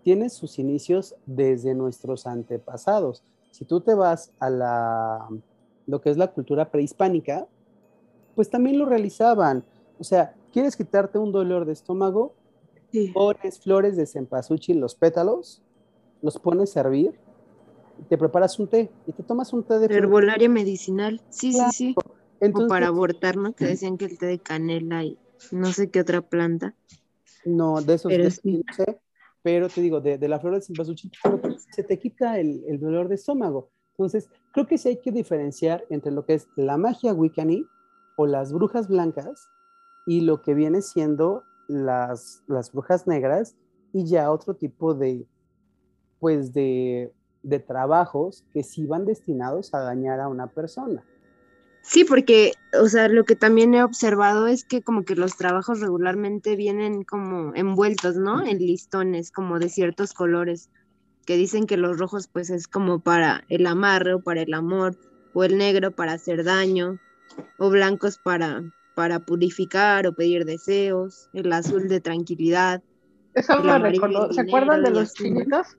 tiene 0.02 0.28
sus 0.28 0.58
inicios 0.58 1.14
desde 1.24 1.76
nuestros 1.76 2.26
antepasados. 2.26 3.22
Si 3.52 3.64
tú 3.64 3.80
te 3.80 3.94
vas 3.94 4.32
a 4.40 4.50
la, 4.50 5.28
lo 5.86 6.00
que 6.00 6.10
es 6.10 6.16
la 6.16 6.32
cultura 6.32 6.72
prehispánica, 6.72 7.46
pues 8.34 8.50
también 8.50 8.76
lo 8.76 8.86
realizaban. 8.86 9.64
O 10.00 10.02
sea, 10.02 10.34
¿quieres 10.54 10.76
quitarte 10.76 11.18
un 11.18 11.32
dolor 11.32 11.66
de 11.66 11.72
estómago? 11.72 12.32
Pones 13.12 13.58
flores 13.58 13.96
de 13.96 14.06
cempasúchil, 14.06 14.78
los 14.78 14.94
pétalos, 14.94 15.60
los 16.22 16.38
pones 16.38 16.76
a 16.76 16.80
hervir, 16.80 17.18
te 18.08 18.16
preparas 18.16 18.56
un 18.60 18.68
té 18.68 18.88
y 19.04 19.12
te 19.12 19.24
tomas 19.24 19.52
un 19.52 19.64
té 19.64 19.80
de... 19.80 19.92
Herbolaria 19.92 20.48
medicinal, 20.48 21.20
sí, 21.28 21.52
sí, 21.52 21.60
sí. 21.72 21.94
o 22.40 22.68
para 22.68 22.86
abortar, 22.86 23.36
¿no? 23.36 23.52
Que 23.52 23.66
decían 23.66 23.98
que 23.98 24.04
el 24.04 24.16
té 24.16 24.26
de 24.26 24.38
canela 24.38 25.02
y 25.02 25.18
no 25.50 25.72
sé 25.72 25.90
qué 25.90 26.00
otra 26.00 26.22
planta. 26.22 26.76
No, 27.44 27.82
de 27.82 27.94
esos 27.94 28.10
Pero 28.10 28.24
no 28.24 28.30
sé 28.30 29.00
pero 29.42 29.68
te 29.68 29.82
digo, 29.82 30.00
de, 30.00 30.16
la 30.26 30.40
flor 30.40 30.54
de 30.54 30.62
cempasúchil, 30.62 31.12
se 31.70 31.82
te 31.82 31.98
quita 31.98 32.38
el, 32.40 32.80
dolor 32.80 33.08
de 33.08 33.16
estómago. 33.16 33.68
Entonces, 33.90 34.30
creo 34.52 34.66
que 34.66 34.78
sí 34.78 34.88
hay 34.88 35.00
que 35.02 35.12
diferenciar 35.12 35.84
entre 35.90 36.12
lo 36.12 36.24
que 36.24 36.32
es 36.32 36.48
la 36.56 36.78
magia 36.78 37.12
Wiccani 37.12 37.66
o 38.16 38.26
las 38.26 38.54
brujas 38.54 38.88
blancas 38.88 39.50
y 40.06 40.22
lo 40.22 40.42
que 40.42 40.54
viene 40.54 40.82
siendo 40.82 41.42
las, 41.68 42.42
las 42.46 42.72
brujas 42.72 43.06
negras 43.06 43.56
y 43.92 44.06
ya 44.06 44.30
otro 44.30 44.54
tipo 44.54 44.94
de, 44.94 45.26
pues 46.18 46.52
de, 46.52 47.12
de 47.42 47.58
trabajos 47.60 48.44
que 48.52 48.62
sí 48.62 48.86
van 48.86 49.04
destinados 49.04 49.74
a 49.74 49.80
dañar 49.80 50.20
a 50.20 50.28
una 50.28 50.48
persona. 50.48 51.04
Sí, 51.82 52.04
porque, 52.04 52.52
o 52.80 52.88
sea, 52.88 53.08
lo 53.08 53.24
que 53.24 53.36
también 53.36 53.74
he 53.74 53.84
observado 53.84 54.46
es 54.46 54.64
que 54.64 54.80
como 54.82 55.04
que 55.04 55.16
los 55.16 55.36
trabajos 55.36 55.80
regularmente 55.80 56.56
vienen 56.56 57.04
como 57.04 57.54
envueltos, 57.54 58.16
¿no? 58.16 58.42
En 58.42 58.56
listones, 58.58 59.30
como 59.30 59.58
de 59.58 59.68
ciertos 59.68 60.14
colores. 60.14 60.70
que 61.26 61.36
dicen 61.36 61.66
que 61.66 61.76
los 61.76 61.98
rojos 61.98 62.28
pues 62.28 62.50
es 62.50 62.68
como 62.68 63.00
para 63.00 63.44
el 63.48 63.66
amarre 63.66 64.14
o 64.14 64.22
para 64.22 64.42
el 64.42 64.54
amor, 64.54 64.96
o 65.34 65.44
el 65.44 65.58
negro 65.58 65.90
para 65.90 66.12
hacer 66.12 66.44
daño, 66.44 66.98
o 67.58 67.70
blancos 67.70 68.18
para, 68.18 68.62
para 68.94 69.20
purificar 69.20 70.06
o 70.06 70.12
pedir 70.12 70.44
deseos, 70.44 71.28
el 71.32 71.52
azul 71.52 71.88
de 71.88 72.00
tranquilidad. 72.00 72.82
Eso 73.34 73.62
me 73.62 73.78
recordó, 73.78 74.32
¿se 74.32 74.40
acuerdan 74.40 74.82
de 74.82 74.90
los 74.90 75.12
chinitos? 75.14 75.76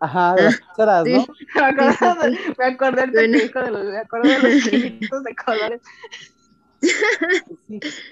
Ajá, 0.00 0.34
de 0.34 0.42
las 0.44 0.60
cucharas, 0.60 1.04
¿no? 1.06 1.26
me, 2.58 2.64
acordé 2.64 3.06
del 3.08 3.32
de 3.32 3.70
los, 3.70 3.84
me 3.84 3.98
acordé 3.98 4.28
de 4.28 4.38
los 4.38 4.64
chinitos 4.64 5.24
de 5.24 5.34
colores. 5.34 5.80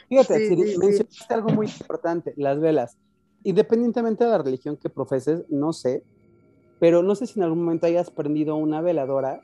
Fíjate, 0.08 0.56
mencionaste 0.78 1.34
algo 1.34 1.48
muy 1.50 1.66
importante, 1.66 2.34
las 2.36 2.60
velas. 2.60 2.98
Independientemente 3.44 4.24
de 4.24 4.30
la 4.30 4.38
religión 4.38 4.76
que 4.76 4.90
profeses, 4.90 5.44
no 5.48 5.72
sé, 5.72 6.02
pero 6.80 7.02
no 7.02 7.14
sé 7.14 7.26
si 7.26 7.38
en 7.38 7.44
algún 7.44 7.64
momento 7.64 7.86
hayas 7.86 8.10
prendido 8.10 8.56
una 8.56 8.80
veladora 8.80 9.40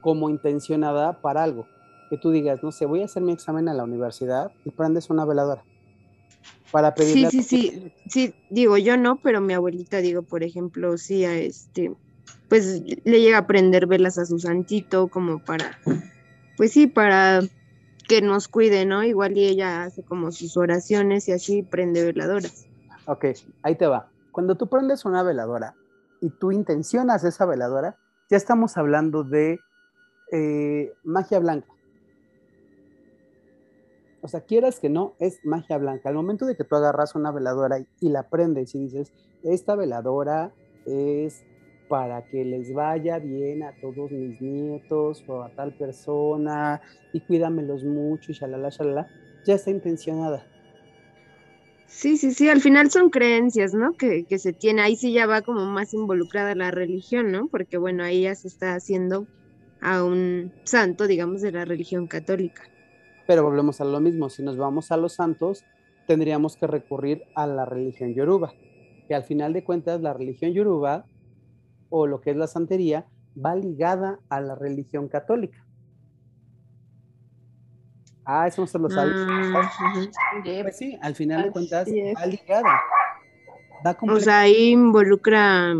como 0.00 0.30
intencionada 0.30 1.20
para 1.20 1.42
algo. 1.42 1.66
Que 2.08 2.18
tú 2.18 2.30
digas, 2.30 2.62
no 2.62 2.72
sé, 2.72 2.86
voy 2.86 3.02
a 3.02 3.04
hacer 3.04 3.22
mi 3.22 3.32
examen 3.32 3.68
a 3.68 3.74
la 3.74 3.84
universidad 3.84 4.50
y 4.64 4.70
prendes 4.70 5.10
una 5.10 5.24
veladora 5.24 5.62
para 6.70 6.94
pedir. 6.94 7.12
Sí, 7.12 7.26
sí, 7.30 7.42
sí, 7.42 7.92
sí, 8.08 8.34
digo 8.50 8.76
yo 8.78 8.96
no, 8.96 9.16
pero 9.16 9.40
mi 9.40 9.54
abuelita, 9.54 9.98
digo, 9.98 10.22
por 10.22 10.42
ejemplo, 10.42 10.96
sí, 10.98 11.24
a 11.24 11.36
este, 11.36 11.92
pues 12.48 12.82
le 13.04 13.20
llega 13.20 13.38
a 13.38 13.46
prender 13.46 13.86
velas 13.86 14.18
a 14.18 14.26
su 14.26 14.38
santito 14.38 15.08
como 15.08 15.38
para, 15.38 15.78
pues 16.56 16.72
sí, 16.72 16.86
para 16.86 17.40
que 18.06 18.22
nos 18.22 18.48
cuide, 18.48 18.86
¿no? 18.86 19.04
Igual 19.04 19.36
y 19.36 19.46
ella 19.46 19.84
hace 19.84 20.02
como 20.02 20.32
sus 20.32 20.56
oraciones 20.56 21.28
y 21.28 21.32
así 21.32 21.62
prende 21.62 22.04
veladoras. 22.04 22.66
Ok, 23.06 23.26
ahí 23.62 23.74
te 23.74 23.86
va. 23.86 24.10
Cuando 24.32 24.56
tú 24.56 24.68
prendes 24.68 25.04
una 25.04 25.22
veladora 25.22 25.74
y 26.20 26.30
tú 26.30 26.52
intencionas 26.52 27.24
esa 27.24 27.44
veladora, 27.44 27.96
ya 28.30 28.36
estamos 28.36 28.76
hablando 28.76 29.24
de 29.24 29.60
eh, 30.32 30.92
magia 31.04 31.38
blanca. 31.38 31.68
O 34.20 34.28
sea, 34.28 34.40
quieras 34.40 34.80
que 34.80 34.88
no, 34.88 35.14
es 35.20 35.44
magia 35.44 35.78
blanca. 35.78 36.08
Al 36.08 36.14
momento 36.14 36.44
de 36.44 36.56
que 36.56 36.64
tú 36.64 36.74
agarras 36.74 37.14
una 37.14 37.30
veladora 37.30 37.78
y, 38.00 38.08
la 38.08 38.28
prendes 38.28 38.74
y 38.74 38.80
dices, 38.80 39.12
esta 39.44 39.76
veladora 39.76 40.52
es 40.86 41.44
para 41.88 42.26
que 42.26 42.44
les 42.44 42.74
vaya 42.74 43.18
bien 43.18 43.62
a 43.62 43.72
todos 43.80 44.10
mis 44.10 44.40
nietos 44.40 45.24
o 45.28 45.42
a 45.42 45.50
tal 45.50 45.72
persona 45.72 46.80
y 47.12 47.20
cuídamelos 47.20 47.84
mucho 47.84 48.32
y 48.32 48.34
shalala, 48.34 48.70
shalala, 48.70 49.08
ya 49.44 49.54
está 49.54 49.70
intencionada. 49.70 50.44
Sí, 51.86 52.18
sí, 52.18 52.32
sí, 52.32 52.50
al 52.50 52.60
final 52.60 52.90
son 52.90 53.08
creencias, 53.08 53.72
¿no? 53.72 53.94
Que, 53.94 54.24
que, 54.24 54.38
se 54.38 54.52
tiene, 54.52 54.82
ahí 54.82 54.96
sí 54.96 55.12
ya 55.12 55.26
va 55.26 55.40
como 55.40 55.64
más 55.64 55.94
involucrada 55.94 56.54
la 56.54 56.70
religión, 56.70 57.32
¿no? 57.32 57.48
Porque 57.48 57.78
bueno, 57.78 58.04
ahí 58.04 58.22
ya 58.22 58.34
se 58.34 58.48
está 58.48 58.74
haciendo 58.74 59.26
a 59.80 60.04
un 60.04 60.52
santo, 60.64 61.06
digamos, 61.06 61.40
de 61.40 61.52
la 61.52 61.64
religión 61.64 62.06
católica. 62.06 62.64
Pero 63.28 63.42
volvemos 63.42 63.78
a 63.82 63.84
lo 63.84 64.00
mismo, 64.00 64.30
si 64.30 64.42
nos 64.42 64.56
vamos 64.56 64.90
a 64.90 64.96
los 64.96 65.12
santos, 65.12 65.62
tendríamos 66.06 66.56
que 66.56 66.66
recurrir 66.66 67.24
a 67.34 67.46
la 67.46 67.66
religión 67.66 68.14
yoruba, 68.14 68.54
que 69.06 69.14
al 69.14 69.22
final 69.22 69.52
de 69.52 69.62
cuentas 69.62 70.00
la 70.00 70.14
religión 70.14 70.54
yoruba, 70.54 71.04
o 71.90 72.06
lo 72.06 72.22
que 72.22 72.30
es 72.30 72.38
la 72.38 72.46
santería, 72.46 73.04
va 73.36 73.54
ligada 73.54 74.18
a 74.30 74.40
la 74.40 74.54
religión 74.54 75.08
católica. 75.08 75.62
Ah, 78.24 78.46
eso 78.46 78.62
no 78.62 78.66
se 78.66 78.78
lo 78.78 78.88
sabe. 78.88 79.12
Ah, 79.14 79.70
pues 80.62 80.78
sí, 80.78 80.98
al 81.02 81.14
final 81.14 81.42
de 81.42 81.50
cuentas 81.50 81.86
va 81.86 82.24
ligada. 82.24 82.80
o 84.08 84.20
sea, 84.20 84.40
ahí 84.40 84.70
involucra 84.70 85.72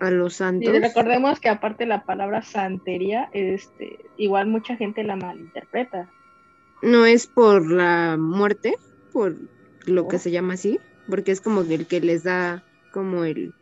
a 0.00 0.10
los 0.10 0.36
santos. 0.36 0.72
Y 0.72 0.78
recordemos 0.78 1.38
que 1.38 1.50
aparte 1.50 1.84
la 1.84 2.04
palabra 2.04 2.40
santería, 2.40 3.28
este, 3.34 3.98
igual 4.16 4.46
mucha 4.46 4.74
gente 4.76 5.04
la 5.04 5.16
malinterpreta. 5.16 6.08
No 6.82 7.06
es 7.06 7.26
por 7.26 7.70
la 7.70 8.16
muerte, 8.18 8.76
por 9.12 9.36
lo 9.86 10.08
que 10.08 10.18
se 10.18 10.30
llama 10.30 10.54
así, 10.54 10.78
porque 11.08 11.32
es 11.32 11.40
como 11.40 11.62
el 11.62 11.86
que 11.86 12.00
les 12.00 12.22
da 12.22 12.64
como 12.92 13.24
el, 13.24 13.54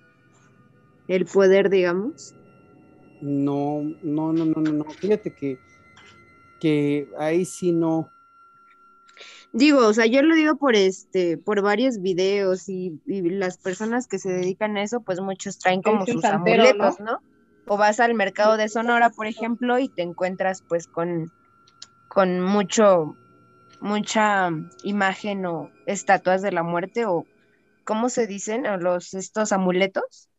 el 1.08 1.24
poder, 1.26 1.70
digamos. 1.70 2.34
No, 3.20 3.82
no, 4.02 4.32
no, 4.32 4.44
no, 4.44 4.60
no, 4.60 4.84
Fíjate 4.84 5.34
que, 5.34 5.58
que 6.60 7.08
ahí 7.18 7.44
sí 7.44 7.72
no, 7.72 8.10
Digo, 9.52 9.86
o 9.86 9.92
sea, 9.94 10.04
yo 10.04 10.20
lo 10.20 10.34
digo 10.34 10.56
por 10.56 10.76
este, 10.76 11.38
por 11.38 11.62
varios 11.62 12.02
videos 12.02 12.68
y, 12.68 13.00
las 13.06 13.56
personas 13.56 14.06
que 14.06 14.18
se 14.18 14.28
dedican 14.28 14.76
a 14.76 14.82
eso, 14.82 15.00
pues 15.00 15.20
muchos 15.20 15.58
traen 15.58 15.80
como 15.80 16.04
sus 16.04 16.22
amuletos, 16.24 17.00
¿no? 17.00 17.20
O 17.66 17.78
vas 17.78 17.98
al 17.98 18.12
mercado 18.12 18.58
de 18.58 18.68
Sonora, 18.68 19.08
por 19.08 19.26
ejemplo, 19.26 19.78
y 19.78 19.88
te 19.88 20.02
encuentras 20.02 20.62
pues 20.68 20.86
con, 20.86 21.32
con 22.16 22.40
mucho, 22.40 23.14
mucha 23.82 24.48
imagen 24.84 25.44
o 25.44 25.70
estatuas 25.84 26.40
de 26.40 26.50
la 26.50 26.62
muerte 26.62 27.04
o 27.04 27.26
¿cómo 27.84 28.08
se 28.08 28.26
dicen? 28.26 28.62
los 28.80 29.12
estos 29.12 29.52
amuletos. 29.52 30.30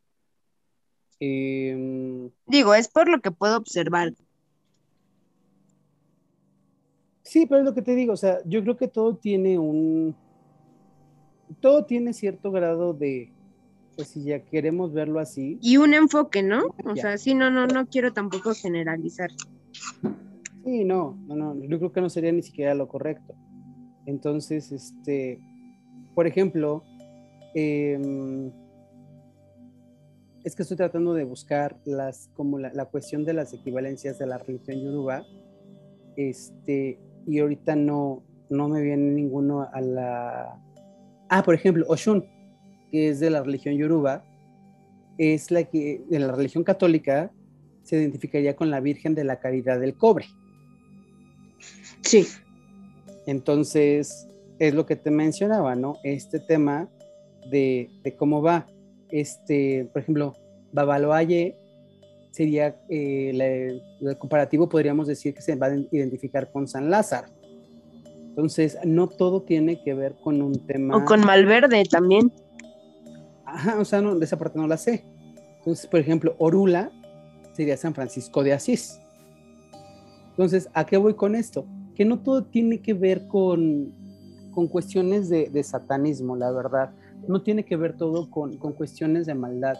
Em, 1.19 2.31
digo, 2.47 2.73
es 2.73 2.87
por 2.87 3.07
lo 3.07 3.21
que 3.21 3.29
puedo 3.29 3.55
observar. 3.57 4.11
Sí, 7.21 7.45
pero 7.45 7.59
es 7.59 7.65
lo 7.65 7.75
que 7.75 7.83
te 7.83 7.93
digo, 7.93 8.13
o 8.13 8.17
sea, 8.17 8.39
yo 8.45 8.63
creo 8.63 8.75
que 8.75 8.87
todo 8.87 9.15
tiene 9.15 9.59
un, 9.59 10.15
todo 11.61 11.85
tiene 11.85 12.13
cierto 12.13 12.51
grado 12.51 12.93
de, 12.93 13.29
pues 13.95 14.07
si 14.07 14.23
ya 14.23 14.39
queremos 14.39 14.93
verlo 14.93 15.19
así. 15.19 15.59
Y 15.61 15.77
un 15.77 15.93
enfoque, 15.93 16.41
¿no? 16.41 16.75
O 16.85 16.95
sea, 16.95 17.19
sí, 17.19 17.35
no, 17.35 17.51
no, 17.51 17.67
no 17.67 17.85
quiero 17.85 18.13
tampoco 18.13 18.55
generalizar. 18.55 19.29
Sí, 20.67 20.83
no, 20.83 21.17
no, 21.27 21.35
no, 21.37 21.63
yo 21.63 21.79
creo 21.79 21.93
que 21.93 22.01
no 22.01 22.09
sería 22.09 22.33
ni 22.33 22.41
siquiera 22.41 22.75
lo 22.75 22.89
correcto. 22.89 23.33
Entonces, 24.05 24.73
este, 24.73 25.39
por 26.13 26.27
ejemplo, 26.27 26.83
em, 27.53 28.51
es 30.43 30.57
que 30.57 30.63
estoy 30.63 30.75
tratando 30.75 31.13
de 31.13 31.23
buscar 31.23 31.77
las, 31.85 32.29
como 32.33 32.59
la, 32.59 32.83
cuestión 32.83 33.23
de 33.23 33.31
las 33.31 33.53
equivalencias 33.53 34.19
de 34.19 34.27
la 34.27 34.39
religión 34.39 34.81
yoruba, 34.81 35.23
este, 36.17 36.99
y 37.25 37.39
ahorita 37.39 37.77
no, 37.77 38.21
no 38.49 38.67
me 38.67 38.81
viene 38.81 39.13
ninguno 39.13 39.69
a 39.71 39.79
la... 39.79 40.61
Ah, 41.29 41.43
por 41.43 41.55
ejemplo, 41.55 41.85
Oshun, 41.87 42.25
que 42.91 43.07
es 43.07 43.21
de 43.21 43.29
la 43.29 43.41
religión 43.41 43.77
yoruba, 43.77 44.25
es 45.17 45.49
la 45.49 45.63
que 45.63 46.03
de 46.09 46.19
la 46.19 46.33
religión 46.33 46.65
católica 46.65 47.31
se 47.83 47.95
identificaría 47.95 48.57
con 48.57 48.69
la 48.69 48.81
Virgen 48.81 49.15
de 49.15 49.23
la 49.23 49.39
Caridad 49.39 49.79
del 49.79 49.95
Cobre. 49.95 50.25
Sí. 52.07 52.25
Entonces, 53.25 54.27
es 54.59 54.73
lo 54.73 54.85
que 54.85 54.95
te 54.95 55.11
mencionaba, 55.11 55.75
¿no? 55.75 55.97
Este 56.03 56.39
tema 56.39 56.87
de, 57.51 57.89
cómo 58.17 58.41
va. 58.41 58.65
Este, 59.09 59.89
por 59.91 60.01
ejemplo, 60.01 60.33
Babaloaye 60.71 61.57
sería 62.31 62.79
eh, 62.89 63.81
el 63.99 64.17
comparativo, 64.17 64.69
podríamos 64.69 65.07
decir 65.07 65.33
que 65.33 65.41
se 65.41 65.55
va 65.55 65.67
a 65.67 65.75
identificar 65.91 66.49
con 66.51 66.67
San 66.67 66.89
Lázaro. 66.89 67.27
Entonces, 68.29 68.77
no 68.85 69.07
todo 69.07 69.41
tiene 69.41 69.81
que 69.83 69.93
ver 69.93 70.15
con 70.23 70.41
un 70.41 70.65
tema. 70.65 70.95
O 70.95 71.03
con 71.03 71.25
Malverde 71.25 71.83
también. 71.85 72.31
Ajá, 73.45 73.79
o 73.79 73.85
sea, 73.85 74.01
no, 74.01 74.15
de 74.15 74.23
esa 74.23 74.37
parte 74.37 74.59
no 74.59 74.67
la 74.67 74.77
sé. 74.77 75.03
Entonces, 75.57 75.87
por 75.87 75.99
ejemplo, 75.99 76.35
Orula 76.37 76.89
sería 77.51 77.75
San 77.75 77.93
Francisco 77.93 78.43
de 78.43 78.53
Asís. 78.53 79.01
Entonces, 80.29 80.69
¿a 80.73 80.85
qué 80.85 80.97
voy 80.97 81.15
con 81.15 81.35
esto? 81.35 81.65
Que 81.97 82.05
no 82.05 82.19
todo 82.19 82.43
tiene 82.43 82.79
que 82.79 82.93
ver 82.93 83.27
con, 83.27 83.91
con 84.51 84.67
cuestiones 84.67 85.27
de, 85.27 85.49
de, 85.49 85.63
satanismo, 85.63 86.35
la 86.35 86.51
verdad. 86.51 86.91
No 87.27 87.41
tiene 87.41 87.65
que 87.65 87.75
ver 87.75 87.97
todo 87.97 88.29
con, 88.29 88.57
con 88.57 88.73
cuestiones 88.73 89.25
de 89.25 89.33
maldad 89.33 89.77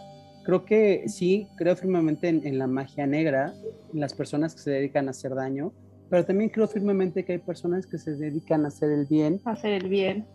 creo 0.48 0.64
que 0.64 1.04
sí, 1.08 1.46
creo 1.56 1.76
firmemente 1.76 2.26
en, 2.26 2.58
la 2.58 2.66
magia 2.66 3.06
negra, 3.06 3.52
en 3.92 4.00
las 4.00 4.14
personas 4.14 4.54
que 4.54 4.62
se 4.62 4.70
dedican 4.70 5.06
a 5.06 5.10
hacer 5.10 5.34
daño, 5.34 5.74
pero 6.08 6.24
también 6.24 6.48
creo 6.48 6.66
firmemente 6.66 7.22
que 7.26 7.32
hay 7.32 7.38
personas 7.38 7.86
que 7.86 7.98
se 7.98 8.16
dedican 8.16 8.64
a 8.64 8.68
hacer 8.68 8.90
el 8.90 9.04
bien. 9.04 9.42
A 9.44 9.50
hacer 9.50 9.72
el 9.72 9.90
bien. 9.90 10.26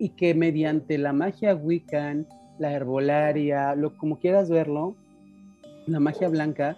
Y 0.00 0.08
que 0.08 0.34
mediante 0.34 0.98
la 0.98 1.12
magia 1.12 1.54
wiccan, 1.54 2.26
la 2.58 2.72
herbolaria, 2.72 3.76
lo 3.76 3.96
como 3.96 4.18
quieras 4.18 4.50
verlo, 4.50 4.96
la 5.86 6.00
magia 6.00 6.28
blanca, 6.28 6.76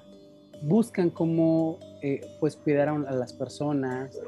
buscan 0.63 1.09
cómo 1.09 1.79
eh, 2.03 2.21
pues 2.39 2.57
cuidar 2.57 2.89
a, 2.89 2.99
las 2.99 3.33
personas, 3.33 4.19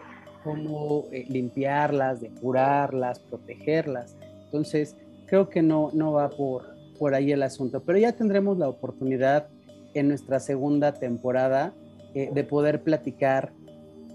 cómo 0.42 1.06
eh, 1.12 1.24
limpiarlas, 1.28 2.20
depurarlas, 2.20 3.20
protegerlas. 3.20 4.16
Entonces, 4.46 4.96
creo 5.26 5.48
que 5.48 5.62
no, 5.62 5.90
no 5.92 6.12
va 6.12 6.30
por, 6.30 6.64
por 6.98 7.14
ahí 7.14 7.32
el 7.32 7.42
asunto. 7.42 7.80
Pero 7.80 7.98
ya 7.98 8.12
tendremos 8.12 8.58
la 8.58 8.68
oportunidad 8.68 9.46
en 9.94 10.08
nuestra 10.08 10.40
segunda 10.40 10.94
temporada 10.94 11.72
eh, 12.14 12.30
de 12.32 12.44
poder 12.44 12.82
platicar, 12.82 13.52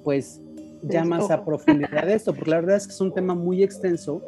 pues, 0.03 0.41
ya 0.81 1.03
más 1.03 1.31
a 1.31 1.43
profundidad 1.45 2.05
de 2.05 2.13
esto, 2.13 2.33
porque 2.33 2.51
la 2.51 2.57
verdad 2.57 2.75
es 2.75 2.87
que 2.87 2.93
es 2.93 3.01
un 3.01 3.13
tema 3.13 3.33
muy 3.33 3.63
extenso 3.63 4.21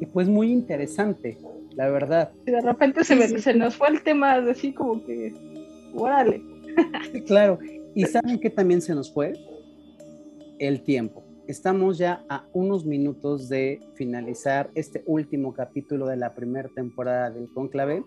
y 0.00 0.06
pues 0.06 0.28
muy 0.28 0.50
interesante. 0.50 1.38
la 1.74 1.88
verdad. 1.88 2.32
Y 2.46 2.50
de 2.50 2.60
repente 2.60 3.04
se, 3.04 3.38
se 3.38 3.54
nos 3.54 3.76
fue 3.76 3.88
el 3.88 4.02
tema 4.02 4.34
así 4.34 4.72
como 4.72 5.02
que, 5.04 5.32
órale. 5.94 6.42
claro, 7.26 7.58
y 7.94 8.04
¿saben 8.04 8.38
qué 8.38 8.50
también 8.50 8.80
se 8.80 8.94
nos 8.94 9.12
fue? 9.12 9.34
El 10.58 10.82
tiempo. 10.82 11.22
Estamos 11.46 11.98
ya 11.98 12.24
a 12.28 12.46
unos 12.52 12.86
minutos 12.86 13.48
de 13.48 13.80
finalizar 13.94 14.70
este 14.74 15.02
último 15.06 15.52
capítulo 15.52 16.06
de 16.06 16.16
la 16.16 16.34
primera 16.34 16.68
temporada 16.68 17.30
del 17.30 17.52
Conclave. 17.52 18.04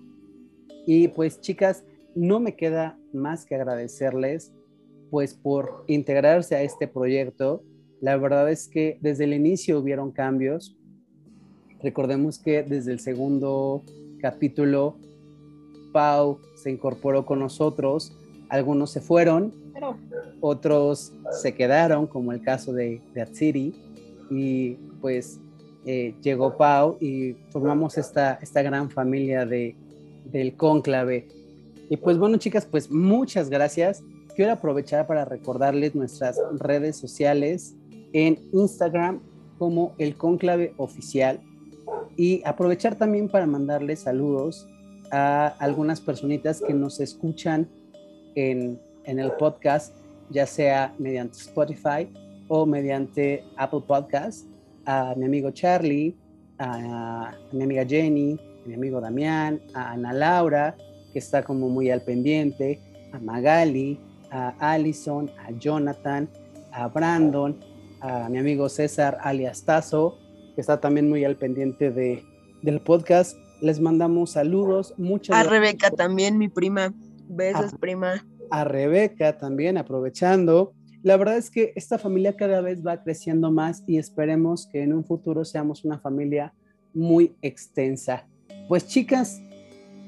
Y 0.87 1.09
pues 1.09 1.41
chicas, 1.41 1.83
no 2.15 2.39
me 2.39 2.55
queda 2.55 2.97
más 3.13 3.45
que 3.45 3.55
agradecerles 3.55 4.53
pues 5.11 5.33
por 5.33 5.83
integrarse 5.87 6.55
a 6.55 6.63
este 6.63 6.87
proyecto. 6.87 7.61
La 8.01 8.17
verdad 8.17 8.49
es 8.49 8.67
que 8.67 8.97
desde 9.01 9.25
el 9.25 9.33
inicio 9.33 9.79
hubieron 9.79 10.11
cambios. 10.11 10.75
Recordemos 11.83 12.39
que 12.39 12.63
desde 12.63 12.91
el 12.91 12.99
segundo 12.99 13.83
capítulo, 14.19 14.97
Pau 15.93 16.39
se 16.55 16.71
incorporó 16.71 17.25
con 17.25 17.39
nosotros, 17.39 18.17
algunos 18.49 18.91
se 18.91 19.01
fueron, 19.01 19.53
otros 20.41 21.13
se 21.31 21.53
quedaron, 21.53 22.07
como 22.07 22.31
el 22.31 22.41
caso 22.41 22.73
de, 22.73 23.01
de 23.13 23.21
Atsiri, 23.21 23.73
y 24.29 24.73
pues 25.01 25.39
eh, 25.85 26.15
llegó 26.21 26.57
Pau 26.57 26.97
y 26.99 27.33
formamos 27.51 27.97
esta, 27.97 28.39
esta 28.41 28.61
gran 28.61 28.89
familia 28.89 29.45
de, 29.45 29.75
del 30.31 30.55
cónclave. 30.55 31.27
Y 31.89 31.97
pues 31.97 32.17
bueno, 32.17 32.37
chicas, 32.37 32.65
pues 32.65 32.89
muchas 32.89 33.49
gracias. 33.49 34.03
Quiero 34.35 34.53
aprovechar 34.53 35.05
para 35.05 35.25
recordarles 35.25 35.93
nuestras 35.93 36.39
redes 36.57 36.97
sociales 36.97 37.75
en 38.13 38.39
Instagram 38.51 39.19
como 39.59 39.93
el 39.97 40.15
cónclave 40.15 40.73
oficial 40.77 41.39
y 42.17 42.41
aprovechar 42.45 42.95
también 42.95 43.29
para 43.29 43.45
mandarles 43.45 43.99
saludos 43.99 44.67
a 45.11 45.47
algunas 45.59 46.01
personitas 46.01 46.61
que 46.65 46.73
nos 46.73 46.99
escuchan 46.99 47.69
en, 48.35 48.79
en 49.05 49.19
el 49.19 49.31
podcast, 49.33 49.95
ya 50.29 50.45
sea 50.45 50.93
mediante 50.97 51.37
Spotify 51.37 52.07
o 52.47 52.65
mediante 52.65 53.43
Apple 53.57 53.81
Podcast, 53.87 54.45
a 54.85 55.15
mi 55.15 55.25
amigo 55.25 55.51
Charlie, 55.51 56.15
a, 56.59 57.33
mi 57.51 57.63
amiga 57.63 57.85
Jenny, 57.85 58.39
a 58.63 58.67
mi 58.67 58.73
amigo 58.75 59.01
Damián, 59.01 59.61
a 59.73 59.91
Ana 59.91 60.13
Laura, 60.13 60.75
que 61.11 61.19
está 61.19 61.43
como 61.43 61.69
muy 61.69 61.89
al 61.89 62.01
pendiente, 62.01 62.79
a 63.13 63.19
Magali, 63.19 63.99
a 64.31 64.53
Allison, 64.59 65.31
a 65.37 65.51
Jonathan, 65.51 66.29
a 66.71 66.87
Brandon, 66.87 67.57
a 68.01 68.29
mi 68.29 68.37
amigo 68.37 68.69
César 68.69 69.17
alias 69.21 69.63
Tazo, 69.63 70.17
que 70.53 70.61
está 70.61 70.79
también 70.79 71.09
muy 71.09 71.23
al 71.25 71.35
pendiente 71.35 71.91
de, 71.91 72.23
del 72.61 72.79
podcast. 72.81 73.37
Les 73.61 73.79
mandamos 73.79 74.31
saludos, 74.31 74.93
muchas 74.97 75.35
A 75.35 75.43
Rebeca 75.43 75.89
también, 75.89 76.37
mi 76.37 76.49
prima. 76.49 76.93
Besos, 77.27 77.73
prima 77.79 78.25
a 78.49 78.63
Rebeca 78.63 79.37
también, 79.37 79.77
aprovechando. 79.77 80.73
La 81.03 81.17
verdad 81.17 81.37
es 81.37 81.51
que 81.51 81.71
esta 81.75 81.97
familia 81.97 82.35
cada 82.35 82.61
vez 82.61 82.85
va 82.85 83.03
creciendo 83.03 83.51
más 83.51 83.83
y 83.85 83.97
esperemos 83.97 84.67
que 84.71 84.81
en 84.81 84.93
un 84.93 85.05
futuro 85.05 85.45
seamos 85.45 85.85
una 85.85 85.99
familia 85.99 86.53
muy 86.93 87.35
extensa. 87.41 88.27
Pues 88.67 88.87
chicas, 88.87 89.39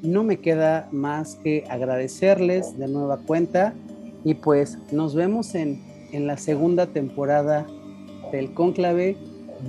no 0.01 0.23
me 0.23 0.39
queda 0.39 0.87
más 0.91 1.35
que 1.35 1.65
agradecerles 1.69 2.77
de 2.77 2.87
nueva 2.87 3.17
cuenta 3.17 3.73
y 4.23 4.35
pues 4.35 4.77
nos 4.91 5.13
vemos 5.13 5.53
en, 5.53 5.81
en 6.11 6.25
la 6.25 6.37
segunda 6.37 6.87
temporada 6.87 7.67
del 8.31 8.53
Cónclave. 8.53 9.17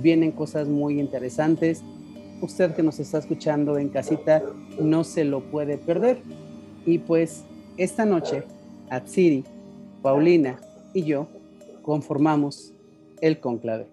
Vienen 0.01 0.31
cosas 0.31 0.67
muy 0.67 0.99
interesantes. 0.99 1.83
Usted 2.41 2.73
que 2.73 2.83
nos 2.83 2.99
está 2.99 3.19
escuchando 3.19 3.77
en 3.77 3.89
casita 3.89 4.41
no 4.79 5.03
se 5.03 5.25
lo 5.25 5.41
puede 5.41 5.77
perder. 5.77 6.21
Y 6.89 6.97
pues 6.97 7.43
esta 7.77 8.03
noche 8.03 8.41
Atsiri, 8.89 9.43
Paulina 10.01 10.59
y 10.91 11.03
yo 11.03 11.27
conformamos 11.83 12.73
el 13.21 13.39
conclave. 13.39 13.85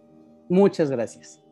Muchas 0.48 0.90
gracias. 0.90 1.45